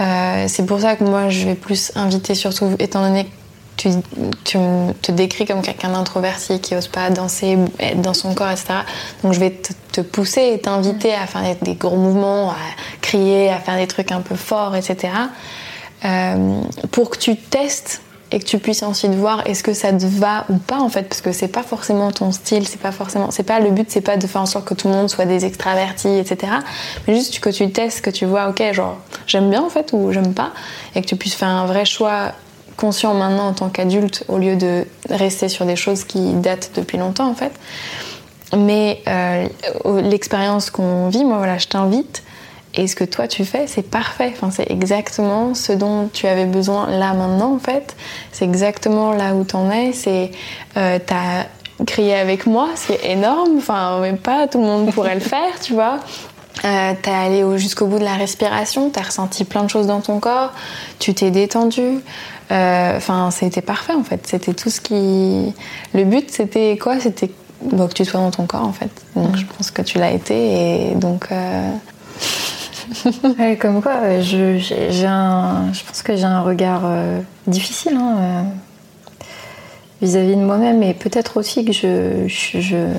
[0.00, 3.30] Euh, c'est pour ça que moi, je vais plus inviter, surtout étant donné que
[3.76, 3.90] tu,
[4.44, 4.58] tu
[5.02, 8.74] te décris comme quelqu'un d'introverti qui n'ose pas danser, être dans son corps, etc.
[9.22, 12.56] Donc, je vais te, pousser et t'inviter à faire des, des gros mouvements, à
[13.00, 15.12] crier, à faire des trucs un peu forts, etc.
[16.04, 20.04] Euh, pour que tu testes et que tu puisses ensuite voir est-ce que ça te
[20.04, 23.30] va ou pas en fait parce que c'est pas forcément ton style c'est pas forcément
[23.30, 25.26] c'est pas le but c'est pas de faire en sorte que tout le monde soit
[25.26, 26.54] des extravertis etc
[27.06, 30.10] mais juste que tu testes que tu vois ok genre j'aime bien en fait ou
[30.12, 30.50] j'aime pas
[30.96, 32.32] et que tu puisses faire un vrai choix
[32.76, 36.98] conscient maintenant en tant qu'adulte au lieu de rester sur des choses qui datent depuis
[36.98, 37.52] longtemps en fait
[38.56, 39.46] mais euh,
[40.02, 42.22] l'expérience qu'on vit moi voilà je t'invite
[42.74, 44.32] Et ce que toi tu fais, c'est parfait.
[44.34, 47.94] Enfin, c'est exactement ce dont tu avais besoin là maintenant en fait.
[48.32, 49.92] C'est exactement là où t'en es.
[49.92, 50.30] C'est
[50.76, 51.46] euh, t'as
[51.84, 53.58] crié avec moi, c'est énorme.
[53.58, 56.00] Enfin, même pas tout le monde pourrait le faire, tu vois.
[56.64, 60.20] Euh, t'es allé jusqu'au bout de la respiration, t'as ressenti plein de choses dans ton
[60.20, 60.52] corps,
[60.98, 62.00] tu t'es détendu.
[62.52, 64.26] Euh, enfin, c'était parfait en fait.
[64.26, 65.54] C'était tout ce qui.
[65.94, 67.00] Le but, c'était quoi?
[67.00, 68.90] C'était que tu sois dans ton corps en fait.
[69.16, 71.28] Donc, je pense que tu l'as été et donc.
[71.32, 71.70] Euh,
[73.60, 76.82] comme quoi, je, j'ai un, je pense que j'ai un regard
[77.46, 78.44] difficile hein,
[80.02, 82.92] vis-à-vis de moi-même et peut-être aussi que je, je,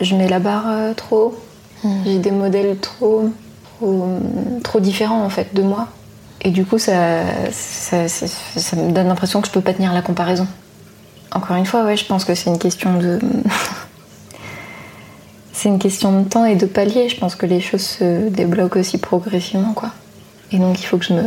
[0.00, 1.38] je mets la barre trop haut.
[1.84, 2.02] Hmm.
[2.04, 3.30] J'ai des modèles trop,
[4.62, 5.88] trop, différents en fait de moi.
[6.42, 10.02] Et du coup, ça, ça, ça, me donne l'impression que je peux pas tenir la
[10.02, 10.46] comparaison.
[11.32, 13.20] Encore une fois, ouais, je pense que c'est une question de.
[15.52, 17.08] c'est une question de temps et de palier.
[17.08, 19.90] Je pense que les choses se débloquent aussi progressivement, quoi.
[20.50, 21.22] Et donc, il faut que je me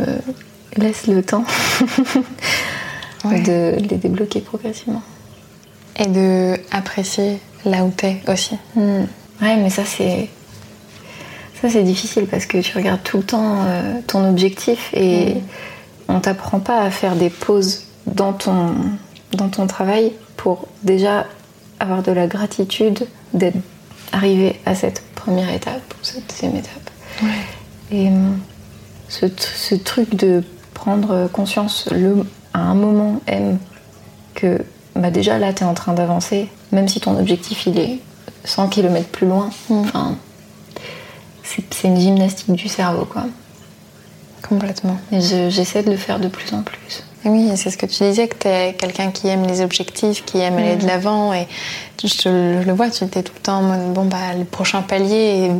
[0.76, 1.44] laisse le temps
[3.24, 5.02] de les débloquer progressivement.
[5.98, 8.56] Et de apprécier là où t'es aussi.
[8.74, 9.04] Hmm.
[9.40, 10.28] Ouais, mais ça, c'est
[11.60, 15.40] ça, c'est difficile parce que tu regardes tout le temps euh, ton objectif et mm.
[16.08, 18.74] on t'apprend pas à faire des pauses dans ton,
[19.32, 21.26] dans ton travail pour déjà
[21.80, 23.56] avoir de la gratitude d'être
[24.12, 26.90] arrivé à cette première étape ou cette deuxième étape.
[27.90, 28.30] Et euh,
[29.08, 30.42] ce, truc de
[30.74, 33.58] prendre conscience le, à un moment M
[34.34, 34.60] que
[34.94, 37.98] bah déjà là tu es en train d'avancer, même si ton objectif il est
[38.44, 39.50] 100 km plus loin.
[39.70, 39.84] Mm
[41.46, 43.24] c'est une gymnastique du cerveau, quoi.
[44.48, 44.96] Complètement.
[45.12, 47.02] Et j'essaie de le faire de plus en plus.
[47.24, 50.38] oui, c'est ce que tu disais, que tu es quelqu'un qui aime les objectifs, qui
[50.38, 50.88] aime aller de mm.
[50.88, 51.32] l'avant.
[51.32, 51.48] Et
[52.02, 55.50] je, le vois, tu étais tout le temps en mode, bon, bah, le prochain palier,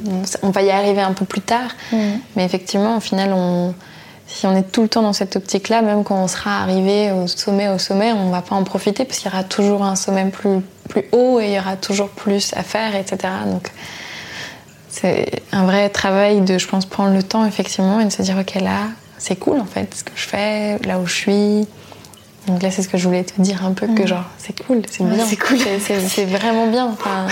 [0.42, 1.70] on va y arriver un peu plus tard.
[1.92, 1.96] Mm.
[2.36, 3.74] Mais effectivement, au final, on,
[4.26, 7.26] si on est tout le temps dans cette optique-là, même quand on sera arrivé au
[7.26, 10.26] sommet, au sommet, on va pas en profiter parce qu'il y aura toujours un sommet
[10.26, 13.32] plus, plus haut et il y aura toujours plus à faire, etc.
[13.46, 13.70] Donc,
[15.00, 18.38] c'est un vrai travail de, je pense, prendre le temps effectivement et de se dire,
[18.38, 21.66] ok, là, c'est cool en fait, ce que je fais, là où je suis.
[22.46, 24.06] Donc là, c'est ce que je voulais te dire un peu, que mm.
[24.06, 25.26] genre, c'est cool, c'est bien.
[25.26, 25.58] C'est cool.
[25.80, 26.86] C'est vraiment bien.
[26.86, 27.26] Enfin,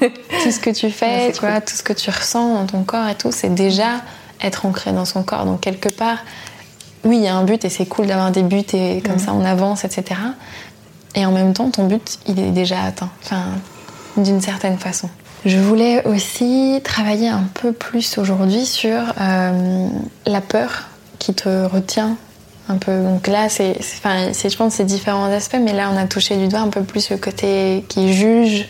[0.00, 3.08] tout ce que tu fais, tu vois, tout ce que tu ressens dans ton corps
[3.08, 4.00] et tout, c'est déjà
[4.40, 5.44] être ancré dans son corps.
[5.44, 6.18] Donc quelque part,
[7.04, 9.20] oui, il y a un but et c'est cool d'avoir des buts et comme mm.
[9.20, 10.20] ça on avance, etc.
[11.14, 13.10] Et en même temps, ton but, il est déjà atteint.
[13.22, 13.44] Enfin,
[14.16, 15.08] d'une certaine façon.
[15.44, 19.88] Je voulais aussi travailler un peu plus aujourd'hui sur euh,
[20.26, 22.16] la peur qui te retient
[22.68, 23.02] un peu.
[23.02, 26.48] Donc là, c'est, enfin, je pense, c'est différents aspects, mais là, on a touché du
[26.48, 28.68] doigt un peu plus le côté qui juge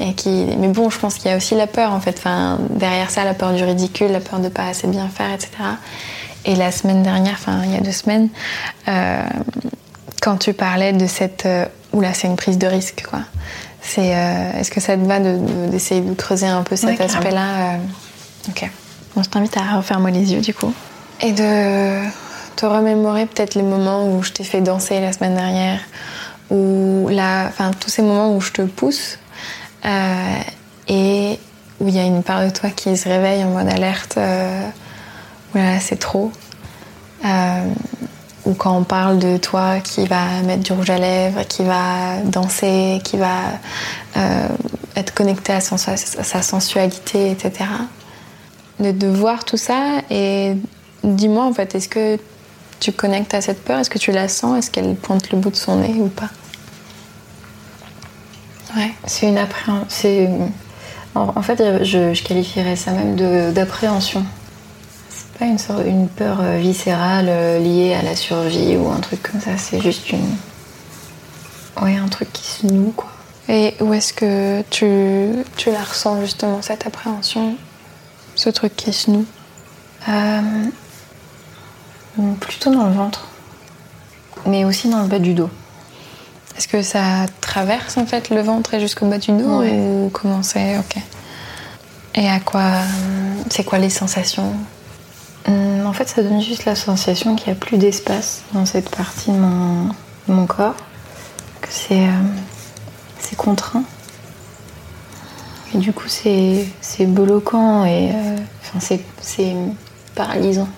[0.00, 0.46] et qui.
[0.58, 2.16] Mais bon, je pense qu'il y a aussi la peur, en fait.
[2.18, 5.50] Enfin, derrière ça, la peur du ridicule, la peur de pas assez bien faire, etc.
[6.44, 8.28] Et la semaine dernière, enfin, il y a deux semaines,
[8.88, 9.22] euh,
[10.22, 13.20] quand tu parlais de cette, euh, oula, c'est une prise de risque, quoi.
[13.86, 17.78] C'est, euh, est-ce que ça te va d'essayer de, creuser un peu cet aspect-là euh,
[18.48, 18.68] Ok.
[19.14, 20.72] Bon, je t'invite à refermer les yeux du coup.
[21.20, 22.02] Et de
[22.56, 25.80] te remémorer peut-être les moments où je t'ai fait danser la semaine dernière,
[26.50, 29.18] ou la, enfin tous ces moments où je te pousse
[29.84, 30.38] euh,
[30.88, 31.38] et
[31.80, 34.18] où il y a une part de toi qui se réveille en mode alerte.
[35.52, 36.32] voilà, c'est trop
[38.46, 42.20] ou quand on parle de toi qui va mettre du rouge à lèvres, qui va
[42.24, 43.40] danser, qui va
[44.16, 44.48] euh,
[44.94, 47.68] être connecté à, sa sensualité, etc.
[48.78, 50.54] De, voir tout ça et
[51.02, 52.18] dis-moi en fait, est-ce que
[52.78, 53.80] tu connectes à cette peur?
[53.80, 54.58] Est-ce que tu la sens?
[54.58, 56.30] Est-ce qu'elle pointe le bout de son nez ou pas?
[58.76, 60.50] Ouais, c'est une appréhension.
[61.14, 63.16] En, fait, je, je qualifierais ça même
[63.54, 64.24] d'appréhension
[65.38, 69.22] pas une, sorte, une peur euh, viscérale euh, liée à la survie ou un truc
[69.22, 70.36] comme ça, c'est juste une.
[71.82, 73.10] Ouais, un truc qui se noue, quoi.
[73.48, 77.56] Et où est-ce que tu, tu, la ressens justement, cette appréhension,
[78.34, 79.26] ce truc qui se noue?
[80.08, 80.40] Euh,
[82.40, 83.28] Plutôt dans le ventre,
[84.46, 85.50] mais aussi dans le bas du dos.
[86.56, 90.42] Est-ce que ça traverse en fait le ventre et jusqu'au bas du dos ou comment
[90.42, 90.78] c'est?
[90.78, 90.96] Ok.
[92.14, 92.80] Et à quoi
[93.50, 94.54] C'est quoi les sensations?
[95.48, 99.30] En fait, ça donne juste la sensation qu'il n'y a plus d'espace dans cette partie
[99.30, 99.36] de
[100.28, 100.74] mon, corps,
[101.60, 103.84] que c'est euh, contraint.
[105.74, 106.66] Et du coup, c'est
[107.06, 108.36] bloquant et euh,
[109.20, 109.54] c'est
[110.14, 110.68] paralysant.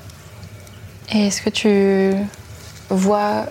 [1.13, 2.13] Et est-ce que tu
[2.91, 3.47] vois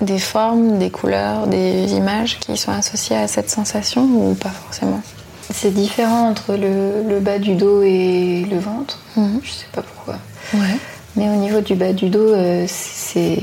[0.00, 5.02] des formes, des couleurs, des images qui sont associées à cette sensation ou pas forcément?
[5.52, 8.98] C'est différent entre le, le bas du dos et le ventre.
[9.16, 9.40] Mhm.
[9.42, 10.16] Je sais pas pourquoi.
[10.54, 10.76] Ouais.
[11.16, 13.40] Mais au niveau du bas du dos, euh, c'est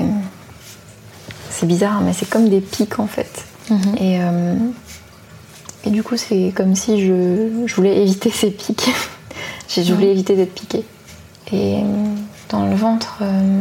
[1.49, 3.45] c'est bizarre, mais c'est comme des pics en fait.
[3.69, 3.95] Mhm.
[3.99, 4.55] Et, euh,
[5.85, 8.89] et du coup, c'est comme si je, je voulais éviter ces pics.
[9.69, 10.85] Je voulais éviter d'être piquée.
[11.51, 11.81] Et euh,
[12.47, 13.59] dans le ventre, euh,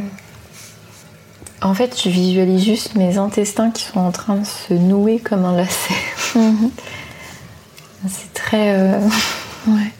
[1.61, 5.44] en fait, je visualise juste mes intestins qui sont en train de se nouer comme
[5.44, 5.94] un lacet.
[6.36, 6.70] Mhm.
[8.09, 8.72] C'est très,
[9.66, 9.92] Ouais.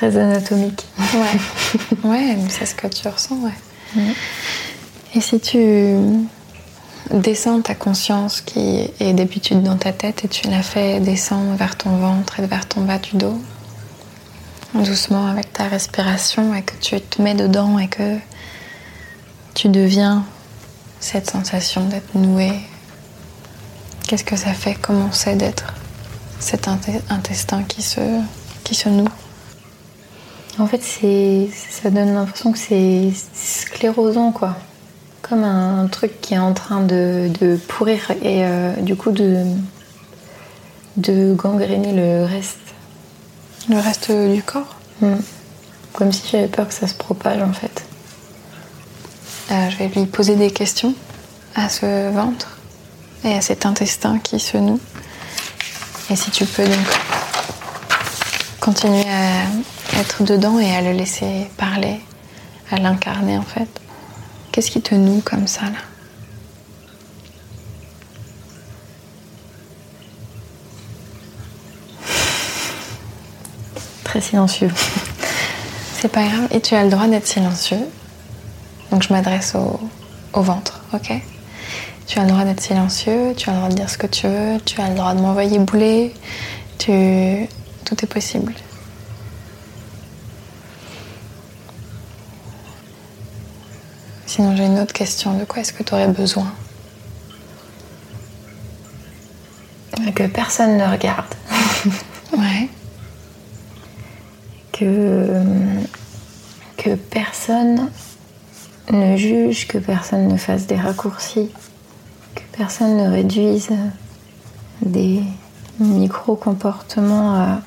[0.00, 0.86] Très anatomique.
[1.12, 2.04] Ouais.
[2.08, 4.00] ouais, c'est ce que tu ressens, ouais.
[5.14, 5.94] Et si tu
[7.10, 11.76] descends ta conscience qui est d'habitude dans ta tête et tu la fais descendre vers
[11.76, 13.38] ton ventre et vers ton bas du dos,
[14.72, 18.16] doucement avec ta respiration et que tu te mets dedans et que
[19.52, 20.24] tu deviens
[20.98, 22.52] cette sensation d'être noué,
[24.08, 24.76] qu'est-ce que ça fait?
[24.80, 25.74] Comment c'est d'être
[26.38, 28.00] cet inte- intestin qui se,
[28.64, 29.08] qui se noue?
[30.60, 34.56] En fait, c'est, ça donne l'impression que c'est sclérosant, quoi.
[35.22, 39.42] Comme un truc qui est en train de, de pourrir et euh, du coup de,
[40.98, 42.58] de gangréner le reste.
[43.70, 44.76] Le reste du corps?
[45.00, 45.14] Mm.
[45.94, 47.84] Comme si j'avais peur que ça se propage, en fait.
[49.52, 50.94] Euh, je vais lui poser des questions
[51.54, 52.58] à ce ventre
[53.24, 54.80] et à cet intestin qui se noue.
[56.10, 57.00] Et si tu peux donc
[58.60, 59.46] continuer à
[60.00, 62.00] être dedans et à le laisser parler,
[62.70, 63.68] à l'incarner en fait.
[64.50, 65.78] Qu'est-ce qui te noue comme ça là?
[74.04, 74.70] Très silencieux.
[76.00, 77.86] C'est pas grave et tu as le droit d'être silencieux.
[78.90, 79.78] Donc je m'adresse au,
[80.32, 81.12] au ventre, ok?
[82.06, 84.26] Tu as le droit d'être silencieux, tu as le droit de dire ce que tu
[84.26, 86.14] veux, tu as le droit de m'envoyer bouler,
[86.78, 87.46] tu...
[87.84, 88.54] tout est possible.
[94.40, 96.50] Sinon j'ai une autre question, de quoi est-ce que tu aurais besoin
[100.14, 101.34] Que personne ne regarde.
[102.32, 102.70] Ouais.
[104.72, 105.42] Que,
[106.78, 107.90] que personne
[108.90, 111.50] ne juge, que personne ne fasse des raccourcis,
[112.34, 113.68] que personne ne réduise
[114.80, 115.22] des
[115.80, 117.60] micro-comportements à,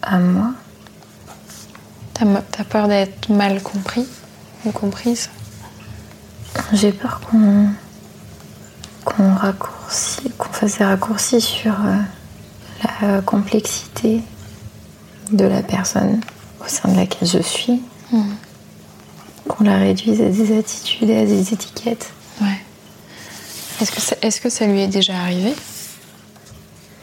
[0.00, 0.52] à moi.
[2.14, 4.06] T'as peur d'être mal compris
[4.64, 5.28] ou comprise?
[6.72, 7.68] J'ai peur qu'on
[9.04, 11.96] qu'on raccourci, qu'on fasse des raccourcis sur euh,
[13.02, 14.20] la complexité
[15.30, 16.20] de la personne
[16.60, 17.80] au sein de laquelle je suis,
[18.12, 18.34] Mhm.
[19.48, 22.10] qu'on la réduise à des attitudes et à des étiquettes.
[22.40, 22.60] Ouais.
[23.80, 25.54] Est-ce que, ça- est-ce que ça lui est déjà arrivé?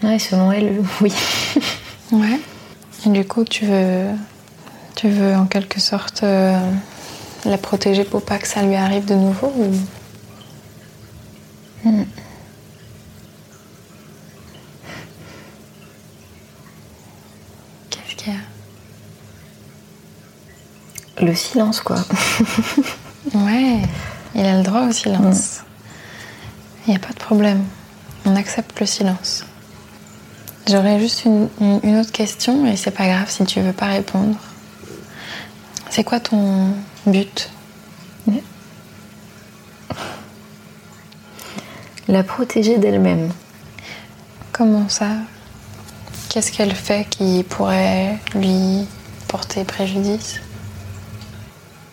[0.04, 1.14] Ouais, selon elle, oui.
[2.12, 2.40] Ouais.
[3.06, 4.08] Et du coup, tu veux,
[4.96, 6.60] tu veux en quelque sorte euh,
[7.46, 9.72] la protéger pour pas que ça lui arrive de nouveau ou...
[11.90, 12.04] Mm.
[17.90, 18.40] Qu'est-ce qu'il y a?
[21.26, 21.98] Le silence, quoi.
[23.34, 23.80] Ouais,
[24.36, 25.62] il a le droit au silence.
[26.86, 27.64] Il n'y a pas de problème.
[28.26, 29.46] On accepte le silence.
[30.70, 33.86] J'aurais juste une, une- une autre question et c'est pas grave si tu veux pas
[33.88, 34.36] répondre.
[35.90, 36.74] C'est quoi ton
[37.06, 37.50] but.
[42.10, 43.32] La protéger d'elle-même.
[44.52, 45.08] Comment ça?
[46.30, 48.86] Qu'est-ce qu'elle fait qui pourrait lui
[49.30, 50.42] porter préjudice?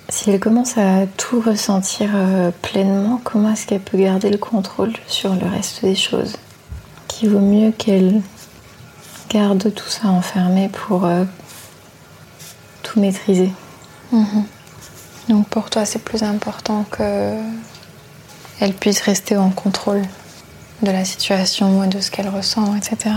[0.09, 4.93] Si elle commence à tout ressentir euh, pleinement, comment est-ce qu'elle peut garder le contrôle
[5.07, 6.37] sur le reste des choses?
[7.07, 8.21] Qu'il vaut mieux qu'elle
[9.29, 11.25] garde tout ça enfermé pour euh,
[12.83, 13.53] tout maîtriser?
[15.29, 17.35] Donc pour toi, c'est plus important que
[18.61, 20.03] elle puisse rester en contrôle
[20.83, 23.15] de la situation et de ce qu'elle ressent, etc.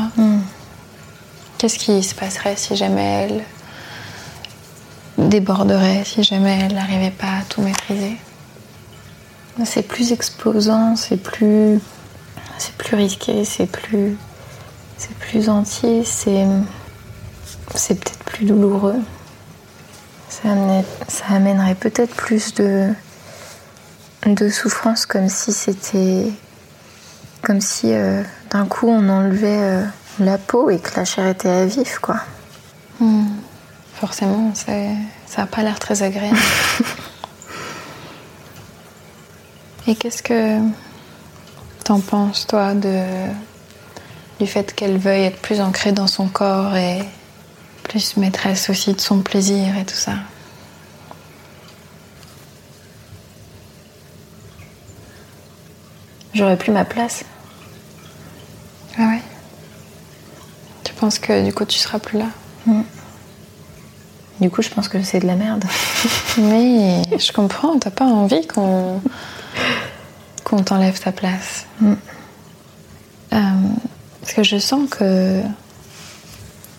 [1.57, 3.43] Qu'est-ce qui se passerait si jamais elle
[5.17, 8.17] déborderait, si jamais elle n'arrivait pas à tout maîtriser?
[9.65, 11.79] C'est plus explosant, c'est plus,
[12.57, 14.17] c'est plus risqué, c'est plus,
[14.97, 16.45] c'est plus entier, c'est,
[17.75, 18.99] c'est peut-être plus douloureux.
[20.41, 22.89] Ça, amenait- ça amènerait peut-être plus de,
[24.25, 26.31] de souffrance, comme si c'était,
[27.43, 29.83] comme si euh, d'un coup on enlevait euh,
[30.19, 32.15] la peau et que la chair était à vif, quoi.
[33.95, 34.95] Forcément, c'est-
[35.27, 36.37] ça n'a pas l'air très agréable.
[39.87, 40.59] Et qu'est-ce que
[41.83, 43.03] t'en penses, toi, de
[44.39, 47.03] du fait qu'elle veuille être plus ancrée dans son corps et
[47.93, 50.13] plus maîtresse aussi de son plaisir et tout ça.
[56.33, 57.23] J'aurais plus ma place.
[58.97, 59.21] Ah ouais
[60.83, 62.29] Tu penses que du coup tu seras plus là?
[64.41, 65.63] Du coup, je pense que c'est de la merde.
[66.39, 69.01] Oui, je comprends, t'as pas envie qu'on
[70.43, 71.67] qu'on t'enlève ta place.
[71.79, 71.93] Mm.
[73.33, 73.37] Euh,
[74.19, 75.43] parce que je sens que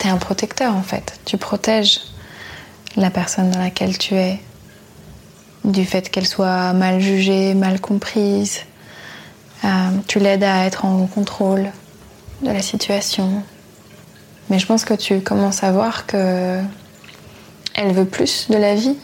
[0.05, 1.19] t'es un protecteur en fait.
[1.25, 2.01] Tu protèges
[2.97, 4.39] la personne dans laquelle tu es
[5.65, 8.61] du fait qu'elle soit mal jugée, mal comprise.
[9.65, 9.69] Euh,
[10.07, 11.71] tu l'aides à être en contrôle
[12.43, 13.43] de la situation.
[14.51, 16.61] Mais je pense que tu commences à voir que
[17.75, 18.99] elle veut plus de la vie,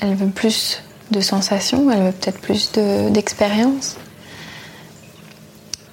[0.00, 3.96] elle veut plus de sensations, elle veut peut-être plus de- d'expérience.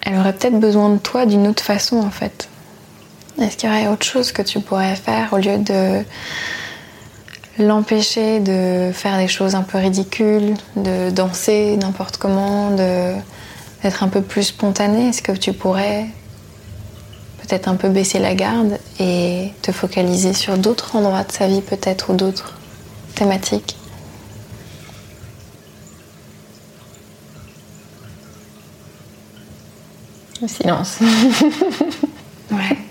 [0.01, 2.48] elle aurait peut-être besoin de toi d'une autre façon en fait.
[3.41, 6.03] Est-ce qu'il y aurait autre chose que tu pourrais faire au lieu de
[7.57, 14.21] l'empêcher de faire des choses un peu ridicules, de danser n'importe comment, d'être un peu
[14.21, 15.09] plus spontané?
[15.09, 16.07] Est-ce que tu pourrais
[17.41, 21.61] peut-être un peu baisser la garde et te focaliser sur d'autres endroits de sa vie
[21.61, 22.55] peut-être ou d'autres
[23.15, 23.77] thématiques?
[30.41, 30.99] Le silence.
[32.51, 32.88] Ouais.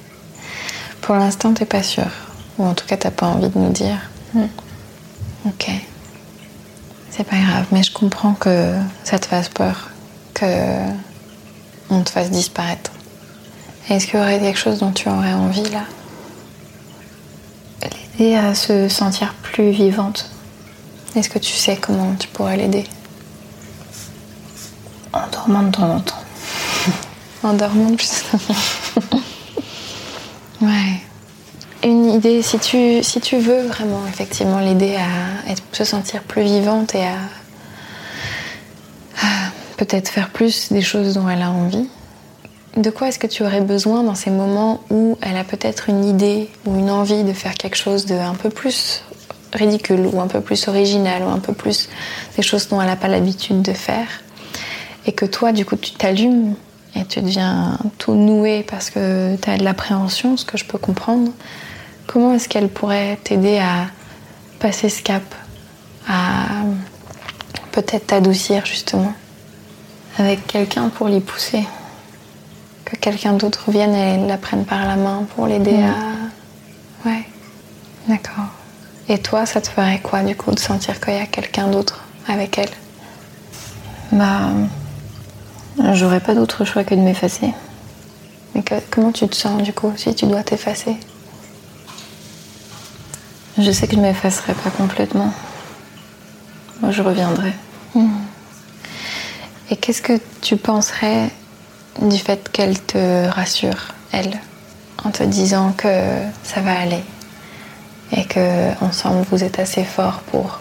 [1.08, 2.10] Pour l'instant, t'es pas sûre.
[2.58, 3.96] Ou en tout cas, t'as pas envie de nous dire.
[5.46, 5.70] Ok.
[7.10, 9.88] C'est pas grave, mais je comprends que ça te fasse peur,
[10.34, 10.44] que
[11.88, 12.90] on te fasse disparaître.
[13.88, 15.84] Est-ce qu'il y aurait quelque chose dont tu aurais envie là?
[18.18, 20.30] L'aider à se sentir plus vivante.
[21.16, 22.84] Est-ce que tu sais comment tu pourrais l'aider?
[25.14, 26.22] En dormant de temps en temps.
[27.42, 28.24] En dormant plus.
[30.62, 31.00] ouais.
[31.84, 36.94] Une idée, si tu, si tu veux vraiment effectivement l'aider à se sentir plus vivante
[36.94, 37.18] et à,
[39.22, 41.88] à peut-être faire plus des choses dont elle a envie,
[42.76, 46.04] de quoi est-ce que tu aurais besoin dans ces moments où elle a peut-être une
[46.04, 49.02] idée ou une envie de faire quelque chose de un peu plus
[49.52, 51.88] ridicule ou un peu plus original ou un peu plus
[52.36, 54.06] des choses dont elle n'a pas l'habitude de faire
[55.06, 56.54] et que toi du coup tu t'allumes
[56.94, 60.78] et tu deviens tout noué parce que tu as de l'appréhension, ce que je peux
[60.78, 61.30] comprendre,
[62.06, 63.86] comment est-ce qu'elle pourrait t'aider à
[64.58, 65.22] passer ce cap,
[66.08, 66.46] à
[67.72, 69.12] peut-être t'adoucir justement
[70.18, 71.64] Avec quelqu'un pour l'y pousser?
[72.84, 75.84] Que quelqu'un d'autre vienne et la prenne par la main pour l'aider Mhm.
[77.04, 77.08] à...
[77.08, 77.24] Ouais,
[78.08, 78.46] d'accord.
[79.10, 82.02] Et toi, ça te ferait quoi du coup de sentir qu'il y a quelqu'un d'autre
[82.26, 82.70] avec elle?
[84.12, 84.48] Bah.
[85.92, 87.52] J'aurais pas d'autre choix que de m'effacer.
[88.54, 90.96] Mais que- comment tu te sens du coup si tu dois t'effacer?
[93.58, 95.32] Je sais que je m'effacerai pas complètement.
[96.80, 97.52] Moi, je reviendrai.
[99.70, 101.30] Et qu'est-ce que tu penserais
[102.00, 104.38] du fait qu'elle te rassure, elle,
[105.04, 105.88] en te disant que
[106.44, 107.02] ça va aller
[108.16, 110.60] et que ensemble vous êtes assez forts pour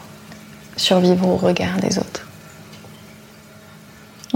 [0.76, 2.27] survivre au regard des autres?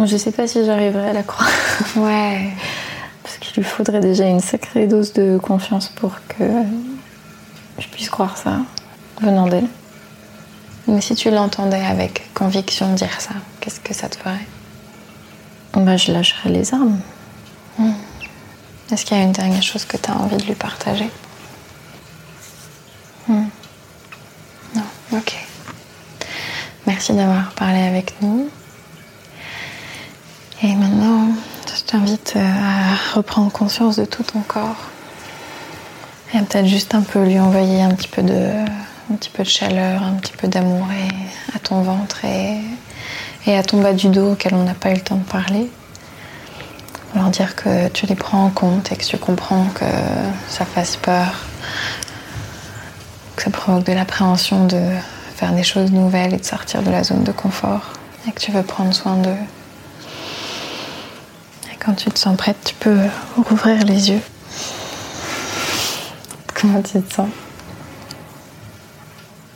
[0.06, 1.50] Je sais pas si j'arriverai à la croire.
[1.96, 2.50] Ouais.
[3.24, 6.44] Parce qu'il lui faudrait déjà une sacrée dose de confiance pour que
[7.78, 8.58] je puisse croire ça
[9.22, 9.68] venant d'elle.
[10.88, 14.48] Mais si tu l'entendais avec conviction dire ça, qu'est-ce que ça te ferait?
[15.74, 17.00] Bah, je lâcherai les armes.
[18.92, 21.10] Est-ce qu'il y a une dernière chose que tu as envie de lui partager?
[23.30, 24.84] Non,
[25.14, 25.36] ok.
[26.88, 28.50] Merci d'avoir parlé avec nous.
[30.64, 31.28] Et maintenant,
[31.68, 34.90] je t'invite euh, à reprendre conscience de tout ton corps.
[36.34, 38.52] Et peut-être juste un peu lui envoyer un petit peu de,
[39.12, 40.88] un petit peu de chaleur, un petit peu d'amour
[41.56, 42.58] à ton ventre et,
[43.48, 45.70] et à ton bas du dos auquel on n'a pas eu le temps de parler
[47.16, 49.86] leur dire que tu les prends en compte et que tu comprends que
[50.48, 51.46] ça fasse peur,
[53.36, 54.82] que ça provoque de l'appréhension de
[55.36, 57.94] faire des choses nouvelles et de sortir de la zone de confort
[58.28, 59.36] et que tu veux prendre soin d'eux.
[61.84, 63.00] Quand tu te sens prête, tu peux
[63.38, 64.22] rouvrir les yeux.
[66.54, 67.28] Comment tu te sens?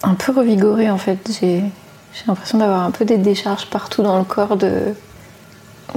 [0.01, 1.19] Un peu revigorée en fait.
[1.39, 1.59] J'ai
[2.13, 4.93] j'ai l'impression d'avoir un peu des décharges partout dans le corps de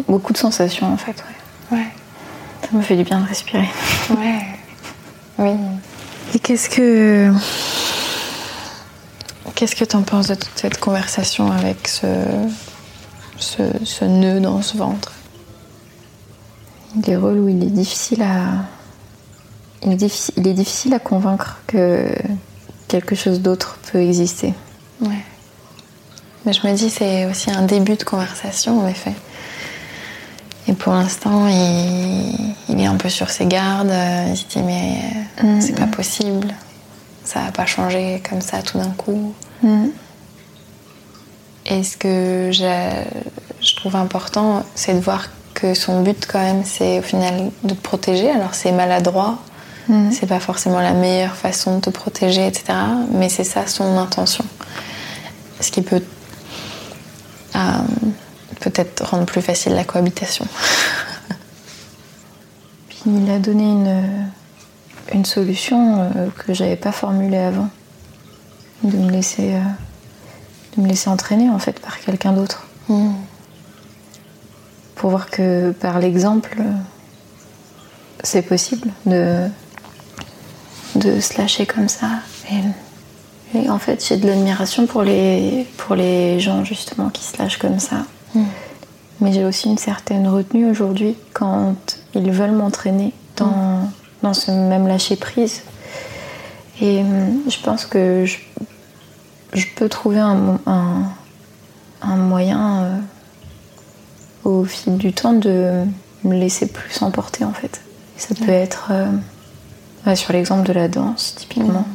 [0.08, 1.24] beaucoup de sensations en fait.
[1.70, 1.78] ouais.
[1.78, 1.86] Ouais.
[2.62, 3.68] Ça me fait du bien de respirer.
[4.10, 4.42] Ouais.
[5.40, 5.52] Oui.
[6.34, 7.32] Et qu'est-ce que.
[9.54, 12.06] Qu'est-ce que t'en penses de toute cette conversation avec ce,
[13.36, 15.12] ce, ce nœud dans ce ventre?
[16.94, 18.64] Des rôles où il est difficile à.
[19.84, 22.10] Il est, difficile, il est difficile à convaincre que
[22.88, 24.52] quelque chose d'autre peut exister.
[25.00, 25.24] Ouais.
[26.44, 29.12] Mais je me dis, c'est aussi un début de conversation, en effet.
[30.66, 33.92] Et pour l'instant, il, il est un peu sur ses gardes.
[34.28, 35.00] Il se dit, mais
[35.42, 36.54] Mm, c'est pas possible.
[37.24, 39.34] Ça va pas changer comme ça tout d'un coup.
[39.62, 39.88] Mm.
[41.66, 45.28] Et ce que je trouve important, c'est de voir
[45.60, 48.30] que son but, quand même, c'est au final de te protéger.
[48.30, 49.38] Alors, c'est maladroit,
[49.88, 50.10] Mm.
[50.12, 52.74] c'est pas forcément la meilleure façon de te protéger, etc.
[53.10, 54.44] Mais c'est ça son intention.
[55.60, 56.02] Ce qui peut
[57.56, 57.58] euh,
[58.60, 60.46] peut-être rendre plus facile la cohabitation.
[62.90, 64.02] Puis il a donné une,
[65.14, 67.68] une solution euh, que j'avais pas formulée avant.
[68.84, 69.60] De me laisser, euh,
[70.76, 72.66] de me laisser entraîner en fait par quelqu'un d'autre.
[72.88, 73.12] Mm.
[74.98, 76.60] Pour voir que par l'exemple,
[78.24, 79.46] c'est possible de,
[80.96, 82.08] de se lâcher comme ça.
[82.50, 87.38] Et, et en fait, j'ai de l'admiration pour les, pour les gens justement qui se
[87.38, 88.06] lâchent comme ça.
[88.34, 88.42] Mm.
[89.20, 91.76] Mais j'ai aussi une certaine retenue aujourd'hui quand
[92.14, 93.88] ils veulent m'entraîner dans,
[94.22, 95.62] dans ce même lâcher prise.
[96.80, 98.38] Et hum, je pense que je,
[99.54, 100.58] je peux trouver un,
[102.02, 102.98] un moyen euh,
[104.48, 105.84] au fil du temps de
[106.24, 107.80] me laisser plus emporter en fait.
[108.16, 111.86] Ça peut être euh, sur l'exemple de la danse typiquement.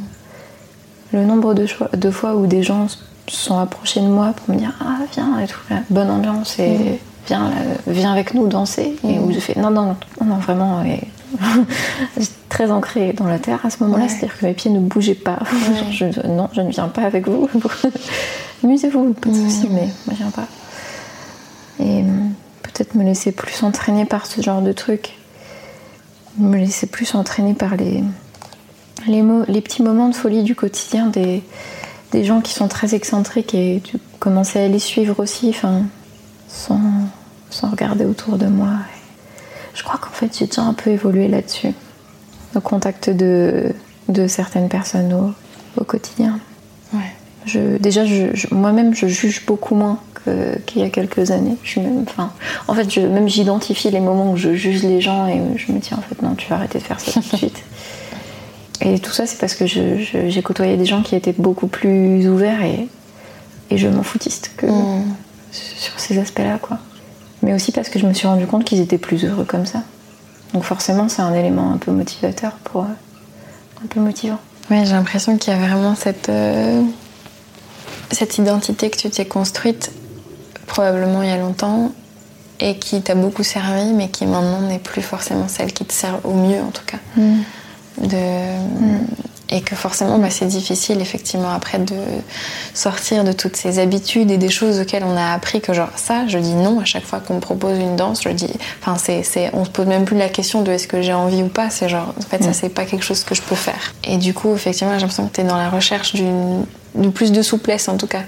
[1.12, 2.97] Le nombre de, choix- de fois où des gens se
[3.28, 6.99] sont approchés de moi pour me dire ah viens et tout, la bonne ambiance et
[7.28, 7.56] viens, là,
[7.88, 8.95] viens avec nous danser.
[9.08, 11.01] Et où je fais non non non, non, vraiment et
[12.18, 14.04] j'étais très ancrée dans la terre à ce moment-là.
[14.04, 14.10] Ouais.
[14.10, 15.39] c'est-à-dire que mes pieds ne bougeaient pas.
[15.91, 17.49] Je- non je ne viens pas avec vous.
[18.64, 20.47] Amusez-vous pas de soucis mais moi je viens pas.
[21.80, 22.04] Et
[22.74, 25.14] peut-être me laisser plus entraîner par ce genre de trucs
[26.40, 28.04] me laisser plus entraîner par les
[29.08, 31.44] les, mo- les petits moments de folie du quotidien des,
[32.12, 35.82] des gens qui sont très excentriques et tu commences à les suivre aussi, enfin,
[36.48, 36.80] sans,
[37.50, 38.70] sans regarder autour de moi.
[38.70, 41.74] Et je crois qu'en fait, j'ai déjà un peu évolué là-dessus,
[42.56, 43.74] au contact de,
[44.08, 45.34] de certaines personnes au,
[45.82, 46.40] au quotidien.
[46.94, 47.12] Ouais.
[47.46, 50.00] Je, déjà, je- je- moi-même, je juge beaucoup moins
[50.66, 51.58] qu'il y a quelques années.
[51.64, 52.32] Je suis même, enfin,
[52.68, 55.80] en fait, je, même j'identifie les moments où je juge les gens et je me
[55.80, 57.64] dis en fait non, tu vas arrêter de faire ça tout de suite.
[58.82, 62.62] Et tout ça, c'est parce que j'ai côtoyé des gens qui étaient beaucoup plus ouverts
[62.64, 62.88] et,
[63.70, 65.04] et je m'en foutiste que Mm.
[65.52, 66.80] sur ces aspects-là, quoi.
[67.42, 69.84] Mais aussi parce que je me suis rendu compte qu'ils étaient plus heureux comme ça.
[70.54, 74.40] Donc forcément, c'est un élément un peu motivateur pour euh, un peu motivant.
[74.70, 76.82] Ouais, j'ai l'impression qu'il y a vraiment cette, euh,
[78.12, 79.92] cette identité que tu t'es construite
[80.68, 81.91] probablement il y a longtemps
[82.59, 86.20] et qui t'a beaucoup servi, mais qui maintenant n'est plus forcément celle qui te sert
[86.24, 86.99] au mieux en tout cas.
[87.97, 88.18] De...
[89.49, 91.95] Et que forcément bah, c'est difficile effectivement après de
[92.74, 96.26] sortir de toutes ces habitudes et des choses auxquelles on a appris que genre ça,
[96.28, 98.49] je dis non à chaque fois qu'on me propose une danse, je dis,
[98.82, 101.49] enfin c'est, on se pose même plus la question de est-ce que j'ai envie ou
[101.49, 103.93] pas, c'est genre en fait ça c'est pas quelque chose que je peux faire.
[104.05, 107.32] Et du coup effectivement j'ai l'impression que tu es dans la recherche d'une, de plus
[107.32, 108.24] de souplesse en tout cas.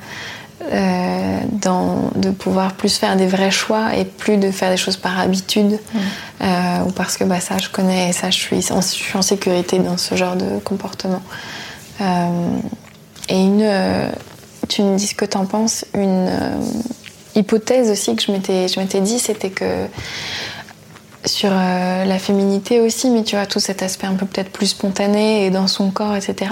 [0.62, 4.96] Euh, dans, de pouvoir plus faire des vrais choix et plus de faire des choses
[4.96, 5.78] par habitude
[6.42, 9.18] euh, ou parce que bah, ça je connais et ça je suis en, je suis
[9.18, 11.22] en sécurité dans ce genre de comportement.
[12.00, 12.58] Euh,
[13.28, 13.70] et une,
[14.70, 16.30] tu me dis ce que t'en penses, une
[17.36, 19.88] hypothèse aussi que je m'étais, je m'étais dit, c'était que
[21.26, 25.46] sur la féminité aussi, mais tu vois, tout cet aspect un peu peut-être plus spontané
[25.46, 26.52] et dans son corps, etc.,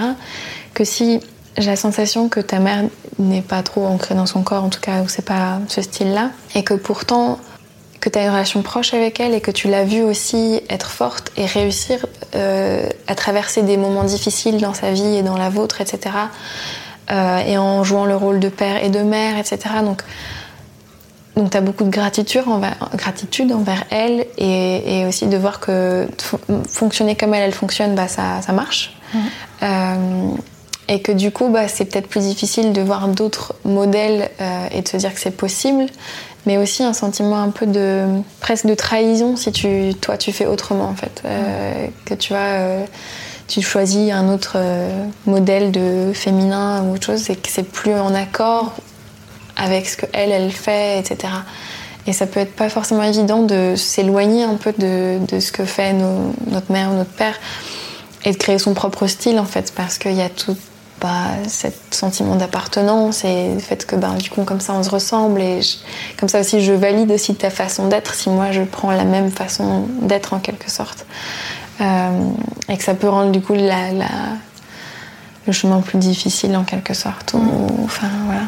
[0.74, 1.20] que si
[1.56, 2.84] j'ai la sensation que ta mère
[3.18, 6.30] n'est pas trop ancrée dans son corps, en tout cas, ou c'est pas ce style-là,
[6.54, 7.38] et que pourtant,
[8.00, 10.90] que tu as une relation proche avec elle et que tu l'as vue aussi être
[10.90, 15.48] forte et réussir euh, à traverser des moments difficiles dans sa vie et dans la
[15.48, 16.14] vôtre, etc.,
[17.10, 19.58] euh, et en jouant le rôle de père et de mère, etc.
[19.82, 20.02] Donc,
[21.36, 25.58] donc tu as beaucoup de gratitude envers, gratitude envers elle et, et aussi de voir
[25.60, 28.96] que fon- fonctionner comme elle, elle fonctionne, bah, ça, ça marche.
[29.62, 30.28] Euh,
[30.88, 34.82] et que du coup, bah, c'est peut-être plus difficile de voir d'autres modèles euh, et
[34.82, 35.86] de se dire que c'est possible,
[36.46, 38.06] mais aussi un sentiment un peu de
[38.40, 42.42] presque de trahison si tu, toi tu fais autrement en fait, Euh, que tu vois,
[42.42, 42.84] euh,
[43.48, 44.56] tu choisis un autre
[45.26, 48.72] modèle de féminin ou autre chose et que c'est plus en accord
[49.56, 51.32] avec ce que elle elle fait, etc.
[52.06, 55.64] Et ça peut être pas forcément évident de s'éloigner un peu de, de ce que
[55.64, 57.34] fait nos- notre mère ou notre père
[58.26, 60.56] et de créer son propre style en fait, parce qu'il y a tout
[61.04, 64.88] pas ce sentiment d'appartenance et le fait que ben, du coup comme ça on se
[64.88, 65.60] ressemble et
[66.18, 69.30] comme ça aussi je valide aussi ta façon d'être si moi je prends la même
[69.30, 71.04] façon d'être en quelque sorte.
[71.82, 72.10] Euh,
[72.70, 73.90] et que ça peut rendre du coup la,
[75.46, 78.44] le chemin plus difficile en quelque sorte ou, enfin voilà.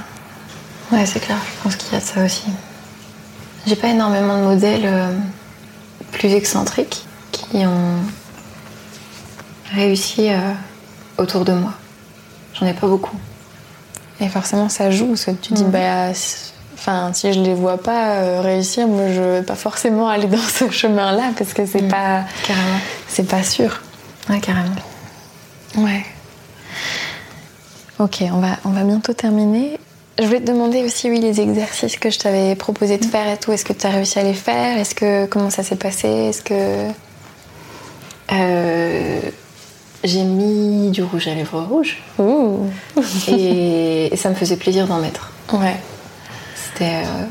[0.93, 2.47] Ouais c'est clair je pense qu'il y a de ça aussi.
[3.67, 5.13] J'ai pas énormément de modèles euh,
[6.13, 7.97] plus excentriques qui ont
[9.75, 10.53] réussi euh,
[11.19, 11.75] autour de moi.
[12.59, 13.17] J'en ai pas beaucoup.
[14.21, 15.71] Et forcément, ça joue, parce que tu dis, mm.
[15.71, 16.11] bah,
[16.75, 20.39] enfin, si je les vois pas euh, réussir, moi, je vais pas forcément aller dans
[20.39, 21.89] ce chemin-là, parce que c'est mm.
[21.89, 22.25] pas.
[22.47, 22.79] Carrément.
[23.09, 23.81] C'est pas sûr.
[24.31, 24.75] Ouais, carrément.
[25.77, 26.05] Ouais.
[27.99, 29.79] Ok, on va, on va bientôt terminer.
[30.19, 33.11] Je voulais te demander aussi, oui, les exercices que je t'avais proposé de mm.
[33.11, 34.79] faire et tout, est-ce que tu as réussi à les faire?
[34.79, 36.09] Est-ce que comment ça s'est passé?
[36.09, 36.89] Est-ce que
[38.33, 39.21] euh,
[40.07, 41.99] j'ai mis du rouge à lèvres rouge.
[43.29, 45.33] et, ça me faisait plaisir d'en mettre.
[45.53, 45.77] Ouais.
[46.55, 47.05] C'était.
[47.05, 47.25] Euh,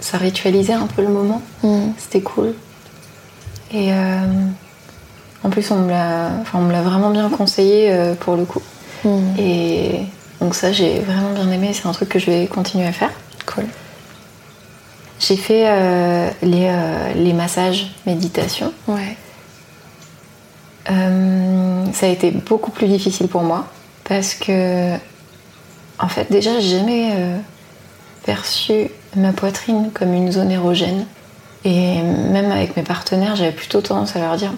[0.00, 1.42] ça ritualisait un peu le moment.
[1.62, 1.90] Mm.
[1.98, 2.54] C'était cool.
[3.72, 4.20] Et euh,
[5.42, 8.62] en plus, on me l'a vraiment bien conseillé euh, pour le coup.
[9.04, 9.20] Mm.
[9.38, 10.00] Et
[10.40, 11.70] donc, ça, j'ai vraiment bien aimé.
[11.72, 13.12] C'est un truc que je vais continuer à faire.
[13.46, 13.64] Cool.
[15.18, 15.64] J'ai fait
[16.42, 16.70] les,
[17.14, 18.72] les massages méditation.
[18.86, 19.16] Ouais.
[21.92, 23.66] Ça a été beaucoup plus difficile pour moi
[24.04, 24.94] parce que,
[25.98, 27.36] en fait, déjà, j'ai jamais euh,
[28.24, 31.06] perçu ma poitrine comme une zone érogène.
[31.64, 34.52] Et même avec mes partenaires, j'avais plutôt tendance à leur dire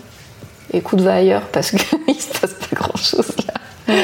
[0.73, 1.81] écoute, va ailleurs parce qu'il
[2.21, 3.95] se passe pas grand chose là.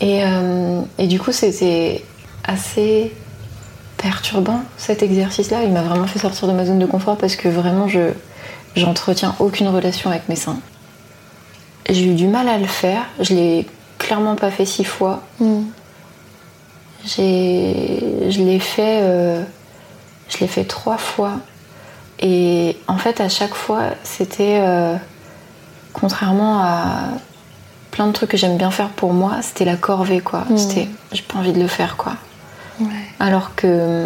[0.00, 2.04] Et, euh, et, du coup, c'était
[2.44, 3.12] assez
[3.96, 5.62] perturbant cet exercice-là.
[5.64, 8.12] Il m'a vraiment fait sortir de ma zone de confort parce que vraiment, je
[8.76, 10.60] j'entretiens aucune relation avec mes seins.
[11.88, 13.02] J'ai eu du mal à le faire.
[13.20, 13.66] Je l'ai
[13.98, 15.22] clairement pas fait six fois.
[15.40, 15.62] Mm.
[17.04, 19.42] Je l'ai fait, euh,
[20.28, 21.34] je l'ai fait trois fois.
[22.18, 24.96] Et en fait, à chaque fois, c'était euh,
[25.92, 27.08] contrairement à
[27.90, 30.44] plein de trucs que j'aime bien faire pour moi, c'était la corvée quoi.
[30.48, 30.56] Mm.
[30.56, 32.14] C'était, j'ai pas envie de le faire quoi.
[33.20, 34.04] Alors que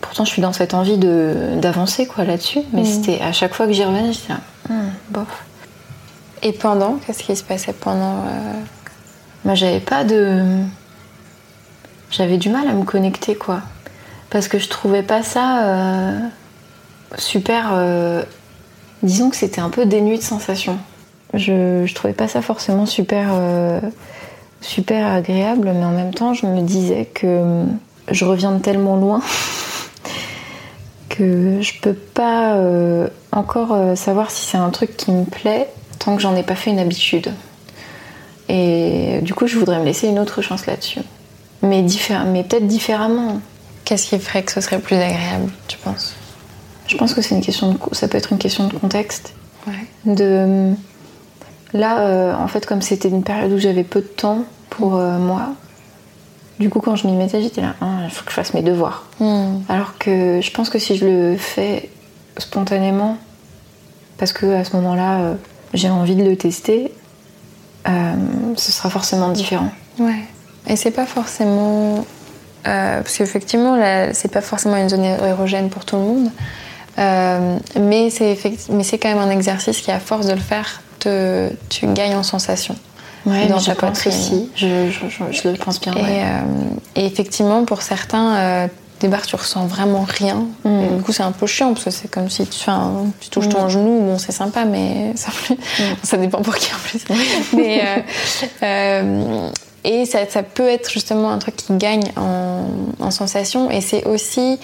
[0.00, 2.60] pourtant, je suis dans cette envie de d'avancer quoi là-dessus.
[2.72, 2.86] Mais mm.
[2.86, 4.40] c'était à chaque fois que j'y revenais, j'étais là,
[5.10, 5.44] bof.
[6.42, 8.60] Et pendant, qu'est-ce qui se passait pendant euh...
[9.44, 10.42] Moi, j'avais pas de.
[12.10, 13.60] J'avais du mal à me connecter, quoi.
[14.30, 16.18] Parce que je trouvais pas ça euh,
[17.16, 17.70] super.
[17.72, 18.22] Euh,
[19.02, 20.78] disons que c'était un peu dénué de sensations.
[21.34, 23.28] Je, je trouvais pas ça forcément super,
[24.60, 27.64] super agréable, mais en même temps, je me disais que
[28.10, 29.22] je reviens de tellement loin
[31.08, 32.58] que je peux pas
[33.30, 35.68] encore savoir si c'est un truc qui me plaît
[36.00, 37.32] tant que j'en ai pas fait une habitude.
[38.48, 41.00] Et du coup, je voudrais me laisser une autre chance là-dessus.
[41.62, 41.86] Mais,
[42.26, 43.40] mais peut-être différemment.
[43.84, 46.14] Qu'est-ce qui ferait que ce serait plus agréable, tu penses?
[46.86, 49.34] Je pense que c'est une question de, ça peut être une question de contexte.
[49.66, 50.14] Ouais.
[50.14, 50.74] De
[51.72, 55.18] là, euh, en fait, comme c'était une période où j'avais peu de temps pour euh,
[55.18, 55.54] moi,
[56.58, 58.62] du coup, quand je m'y mettais, j'étais là, ah, il faut que je fasse mes
[58.62, 59.06] devoirs.
[59.18, 59.60] Hmm.
[59.68, 61.88] Alors que je pense que si je le fais
[62.38, 63.16] spontanément,
[64.18, 65.34] parce que à ce moment-là, euh,
[65.74, 66.92] j'ai envie de le tester,
[67.88, 68.14] euh,
[68.56, 69.70] ce sera forcément différent.
[69.98, 70.24] Ouais.
[70.66, 72.04] Et c'est pas forcément.
[72.66, 73.78] Euh, parce qu'effectivement,
[74.12, 76.30] c'est pas forcément une zone érogène pour tout le monde.
[76.98, 81.86] Euh, mais c'est quand même un exercice qui, à force de le faire, te, tu
[81.86, 82.76] gagnes en sensation.
[83.24, 83.74] Ouais, dans ta.
[83.94, 84.90] Je, je,
[85.30, 85.94] je, le pense bien.
[85.94, 88.68] Et, et effectivement, pour certains,
[89.00, 90.46] débarques, tu ressens vraiment rien.
[90.64, 90.96] Mm.
[90.96, 92.70] du coup, c'est un peu chiant parce que c'est comme si tu,
[93.20, 93.70] tu touches ton mm.
[93.70, 94.00] genou.
[94.00, 95.84] Bon, c'est sympa, mais ça, mm.
[96.02, 97.04] ça dépend pour qui en plus.
[97.56, 98.00] mais, euh,
[98.62, 99.50] euh,
[99.84, 102.66] et ça, ça, peut être justement un truc qui gagne en,
[103.00, 103.70] en sensation.
[103.70, 104.58] Et c'est aussi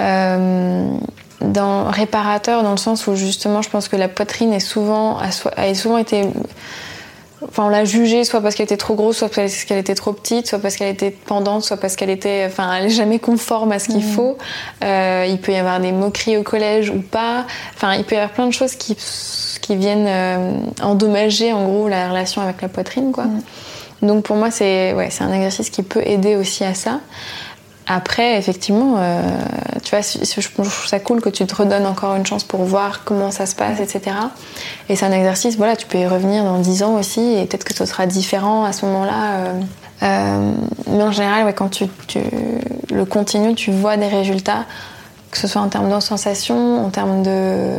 [0.00, 0.96] euh,
[1.40, 5.74] dans, réparateur dans le sens où justement, je pense que la poitrine est souvent, a
[5.74, 6.24] souvent été
[7.42, 10.12] Enfin, on l'a jugée soit parce qu'elle était trop grosse, soit parce qu'elle était trop
[10.12, 13.72] petite, soit parce qu'elle était pendante, soit parce qu'elle était, enfin, elle est jamais conforme
[13.72, 14.14] à ce qu'il mmh.
[14.14, 14.38] faut.
[14.82, 17.44] Euh, il peut y avoir des moqueries au collège ou pas.
[17.74, 18.96] Enfin, il peut y avoir plein de choses qui,
[19.60, 23.24] qui viennent euh, endommager en gros la relation avec la poitrine, quoi.
[23.24, 23.42] Mmh.
[24.02, 27.00] Donc pour moi, c'est ouais, c'est un exercice qui peut aider aussi à ça.
[27.88, 29.22] Après, effectivement, euh,
[29.84, 33.04] tu vois, je trouve ça cool que tu te redonnes encore une chance pour voir
[33.04, 34.16] comment ça se passe, etc.
[34.88, 37.62] Et c'est un exercice, voilà, tu peux y revenir dans 10 ans aussi, et peut-être
[37.62, 39.34] que ce sera différent à ce moment-là.
[39.34, 39.60] Euh,
[40.02, 40.52] euh,
[40.88, 41.86] mais en général, quand tu,
[42.90, 44.64] le continues, tu vois des résultats,
[45.30, 47.76] que ce soit en termes de sensation, en termes de,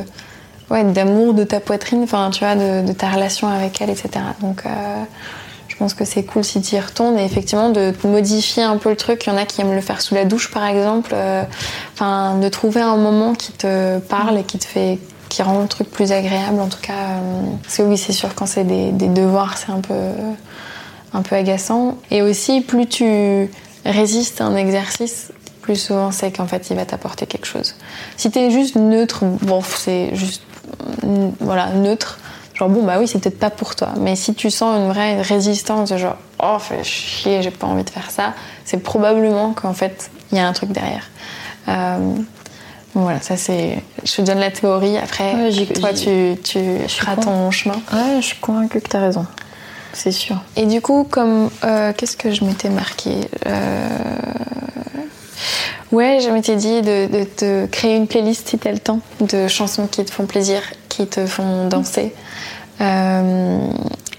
[0.69, 4.09] ouais, d'amour de ta poitrine, enfin, tu vois, de, ta relation avec elle, etc.
[4.39, 4.63] Donc,
[5.77, 8.95] pense que c'est cool si tu y retournes et effectivement de modifier un peu le
[8.95, 9.25] truc.
[9.25, 11.11] Il y en a qui aiment le faire sous la douche par exemple.
[11.13, 11.43] Euh,
[11.93, 14.99] enfin, de trouver un moment qui te parle et qui te fait
[15.29, 16.93] qui rend le truc plus agréable en tout cas.
[16.93, 19.93] Euh, parce que oui, c'est sûr quand c'est des, des devoirs, c'est un peu
[21.13, 21.97] un peu agaçant.
[22.11, 23.49] Et aussi, plus tu
[23.85, 27.75] résistes à un exercice, plus souvent c'est qu'en fait il va t'apporter quelque chose.
[28.17, 30.43] Si t'es juste neutre, bon, c'est juste
[31.39, 32.19] voilà neutre.
[32.57, 35.21] Genre bon bah oui c'est peut-être pas pour toi, mais si tu sens une vraie
[35.21, 38.33] résistance, genre oh fais chier j'ai pas envie de faire ça,
[38.65, 41.07] c'est probablement qu'en fait il y a un truc derrière.
[41.67, 42.15] Euh,
[42.95, 43.83] voilà, ça c'est.
[44.03, 47.75] Je te donne la théorie, après, toi tu, tu feras ton chemin.
[47.93, 49.27] Ouais, je suis convaincue que tu as raison
[49.97, 50.37] c'est sûr.
[50.55, 53.89] Et du coup, comme euh, qu'est-ce que je m'étais marqué euh...
[55.91, 59.87] Ouais, je m'étais dit de, te créer une playlist si t'as le temps, de chansons
[59.87, 62.13] qui te font plaisir, qui te font danser.
[62.81, 63.59] Euh,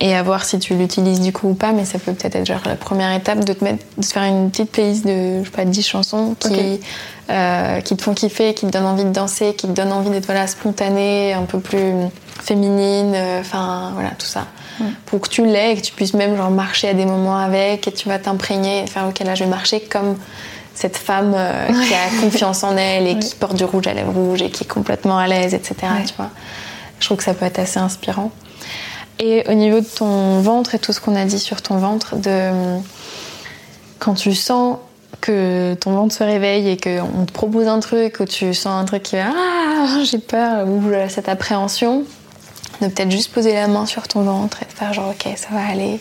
[0.01, 2.47] et à voir si tu l'utilises du coup ou pas, mais ça peut peut-être être
[2.47, 5.51] genre la première étape de te, mettre, de faire une petite playlist de, je sais
[5.51, 6.81] pas, 10 chansons qui,
[7.31, 10.11] euh, qui te font kiffer, qui te donnent envie de danser, qui te donnent envie
[10.11, 11.93] d'être voilà, spontanée, un peu plus
[12.41, 14.47] féminine, enfin voilà, tout ça.
[15.07, 17.89] Pour que tu l'aies et que tu puisses même genre marcher à des moments avec
[17.89, 20.17] et tu vas t'imprégner faire ok là je vais marcher comme
[20.79, 24.13] cette femme euh, qui a confiance en elle et qui porte du rouge à lèvres
[24.13, 25.75] rouges et qui est complètement à l'aise etc
[26.07, 26.31] tu vois.
[27.01, 28.33] Je trouve que ça peut être assez inspirant.
[29.21, 32.17] Et au niveau de ton ventre et tout ce qu'on a dit sur ton ventre
[32.17, 32.51] de
[33.99, 34.79] quand tu sens
[35.21, 38.85] que ton ventre se réveille et qu'on te propose un truc ou tu sens un
[38.85, 42.05] truc qui va ah j'ai peur ou cette appréhension
[42.81, 45.67] de peut-être juste poser la main sur ton ventre et faire genre ok ça va
[45.69, 45.99] aller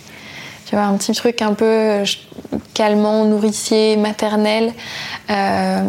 [0.68, 2.06] tu vois un petit truc un peu euh,
[2.74, 4.74] calmant nourricier maternel
[5.30, 5.84] euh,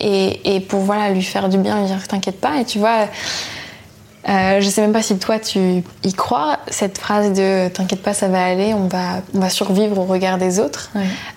[0.00, 3.06] et, et, pour voilà lui faire du bien lui dire t'inquiète pas et tu vois
[4.28, 8.12] euh, je sais même pas si toi tu y crois, cette phrase de t'inquiète pas,
[8.12, 10.90] ça va aller, on va, on va survivre au regard des autres.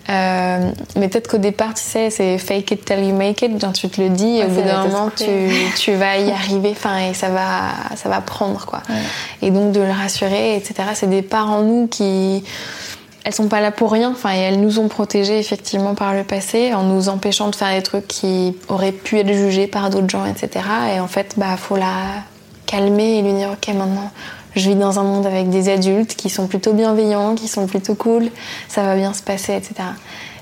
[0.10, 3.72] Euh, mais peut-être qu'au départ, tu sais, c'est fake it till you make it, genre
[3.72, 5.26] tu te le dis, et au bout d'un moment, tu,
[5.78, 8.82] tu, vas y arriver, enfin, et ça va, ça va prendre, quoi.
[9.42, 10.90] Et donc de le rassurer, etc.
[10.94, 12.44] C'est des parts en nous qui
[13.24, 14.12] elles sont pas là pour rien.
[14.12, 17.74] Enfin, et elles nous ont protégés effectivement par le passé en nous empêchant de faire
[17.74, 20.66] des trucs qui auraient pu être jugés par d'autres gens, etc.
[20.96, 22.24] Et en fait, bah, faut la,
[22.72, 24.12] calmer et lui dire ok maintenant
[24.56, 27.96] je vis dans un monde avec des adultes qui sont plutôt bienveillants, qui sont plutôt
[27.96, 28.30] cool,
[28.68, 29.76] ça va bien se passer, etc.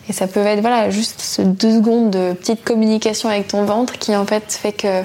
[0.07, 3.99] Et ça peut être voilà juste ce deux secondes de petite communication avec ton ventre
[3.99, 5.03] qui en fait fait que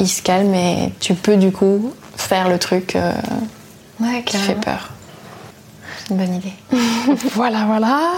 [0.00, 3.12] il se calme et tu peux du coup faire le truc euh,
[4.26, 4.93] qui fait peur.
[6.06, 6.52] C'est une bonne idée.
[7.34, 8.12] voilà, voilà.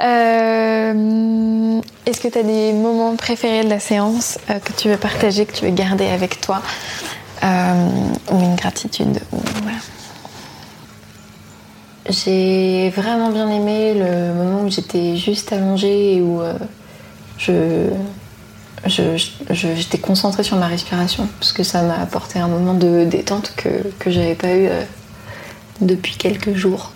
[0.00, 4.96] Euh, est-ce que tu as des moments préférés de la séance euh, que tu veux
[4.96, 6.62] partager, que tu veux garder avec toi
[7.42, 7.88] euh,
[8.30, 9.18] Ou une gratitude
[12.08, 16.40] J'ai vraiment bien aimé le moment où j'étais juste allongée et où
[17.36, 17.90] je,
[19.50, 23.68] j'étais concentrée sur ma respiration parce que ça m'a apporté un moment de détente que,
[23.98, 24.68] que j'avais pas eu
[25.80, 26.92] depuis quelques jours.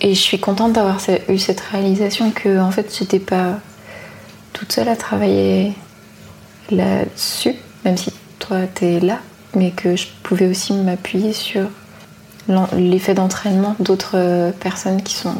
[0.00, 3.58] Et je suis contente d'avoir eu cette réalisation que en fait j'étais pas
[4.52, 5.74] toute seule à travailler
[6.70, 9.20] là-dessus, même si toi t'es là,
[9.54, 11.68] mais que je pouvais aussi m'appuyer sur
[12.76, 15.36] l'effet d'entraînement d'autres personnes qui sont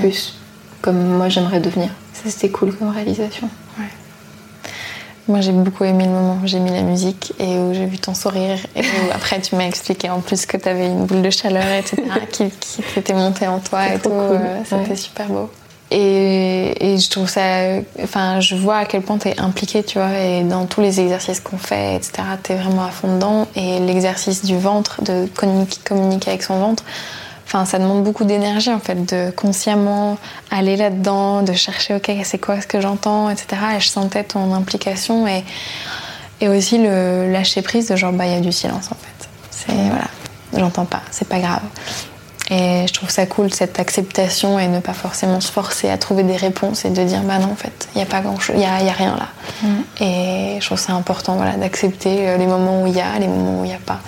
[0.00, 0.38] plus
[0.80, 1.90] comme moi j'aimerais devenir.
[2.12, 3.48] Ça c'était cool comme réalisation.
[5.28, 7.98] Moi, j'ai beaucoup aimé le moment où j'ai mis la musique et où j'ai vu
[7.98, 8.58] ton sourire.
[8.74, 11.66] Et où après, tu m'as expliqué en plus que tu avais une boule de chaleur,
[11.78, 12.02] etc.,
[12.32, 14.08] qui, qui s'était montée en toi et tout.
[14.08, 14.40] Cool.
[14.64, 15.50] C'était super beau.
[15.90, 17.40] Et, et, je trouve ça.
[18.02, 21.00] Enfin, je vois à quel point tu es impliquée, tu vois, et dans tous les
[21.00, 23.48] exercices qu'on fait, etc., tu es vraiment à fond dedans.
[23.54, 26.84] Et l'exercice du ventre, de communiquer avec son ventre,
[27.48, 30.18] Enfin, ça demande beaucoup d'énergie en fait, de consciemment
[30.50, 33.46] aller là-dedans, de chercher ok c'est quoi ce que j'entends, etc.
[33.74, 35.44] Et je sentais ton implication et,
[36.42, 39.28] et aussi le lâcher prise de genre bah il y a du silence en fait.
[39.50, 40.08] C'est voilà,
[40.54, 41.62] j'entends pas, c'est pas grave.
[42.50, 46.24] Et je trouve ça cool cette acceptation et ne pas forcément se forcer à trouver
[46.24, 48.56] des réponses et de dire bah non en fait il y a pas grand chose,
[48.58, 49.28] il y a, y a, rien là.
[49.62, 50.02] Mm.
[50.02, 53.62] Et je trouve ça important voilà d'accepter les moments où il y a, les moments
[53.62, 54.00] où il n'y a pas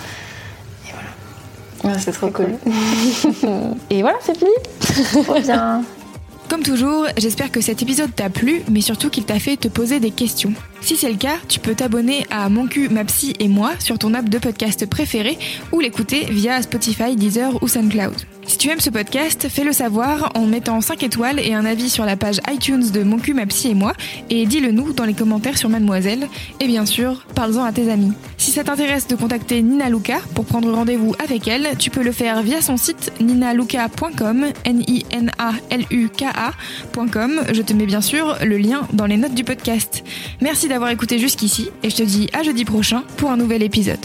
[1.98, 2.54] c'est trop cool.
[3.90, 4.50] Et voilà, c'est fini.
[5.24, 5.82] Trop bien.
[6.48, 10.00] Comme toujours, j'espère que cet épisode t'a plu, mais surtout qu'il t'a fait te poser
[10.00, 10.52] des questions.
[10.80, 13.98] Si c'est le cas, tu peux t'abonner à Mon cul, ma psy et moi sur
[13.98, 15.38] ton app de podcast préféré
[15.70, 18.14] ou l'écouter via Spotify, Deezer ou SoundCloud.
[18.50, 22.04] Si tu aimes ce podcast, fais-le savoir en mettant 5 étoiles et un avis sur
[22.04, 23.92] la page iTunes de Mon cul, ma psy et moi,
[24.28, 26.26] et dis-le nous dans les commentaires sur Mademoiselle,
[26.58, 28.10] et bien sûr, parle-en à tes amis.
[28.38, 32.10] Si ça t'intéresse de contacter Nina Luca pour prendre rendez-vous avec elle, tu peux le
[32.10, 35.30] faire via son site ninaluca.com, N-I-N-A-L-U-K-A.com.
[37.52, 40.02] Je te mets bien sûr le lien dans les notes du podcast.
[40.40, 44.04] Merci d'avoir écouté jusqu'ici, et je te dis à jeudi prochain pour un nouvel épisode.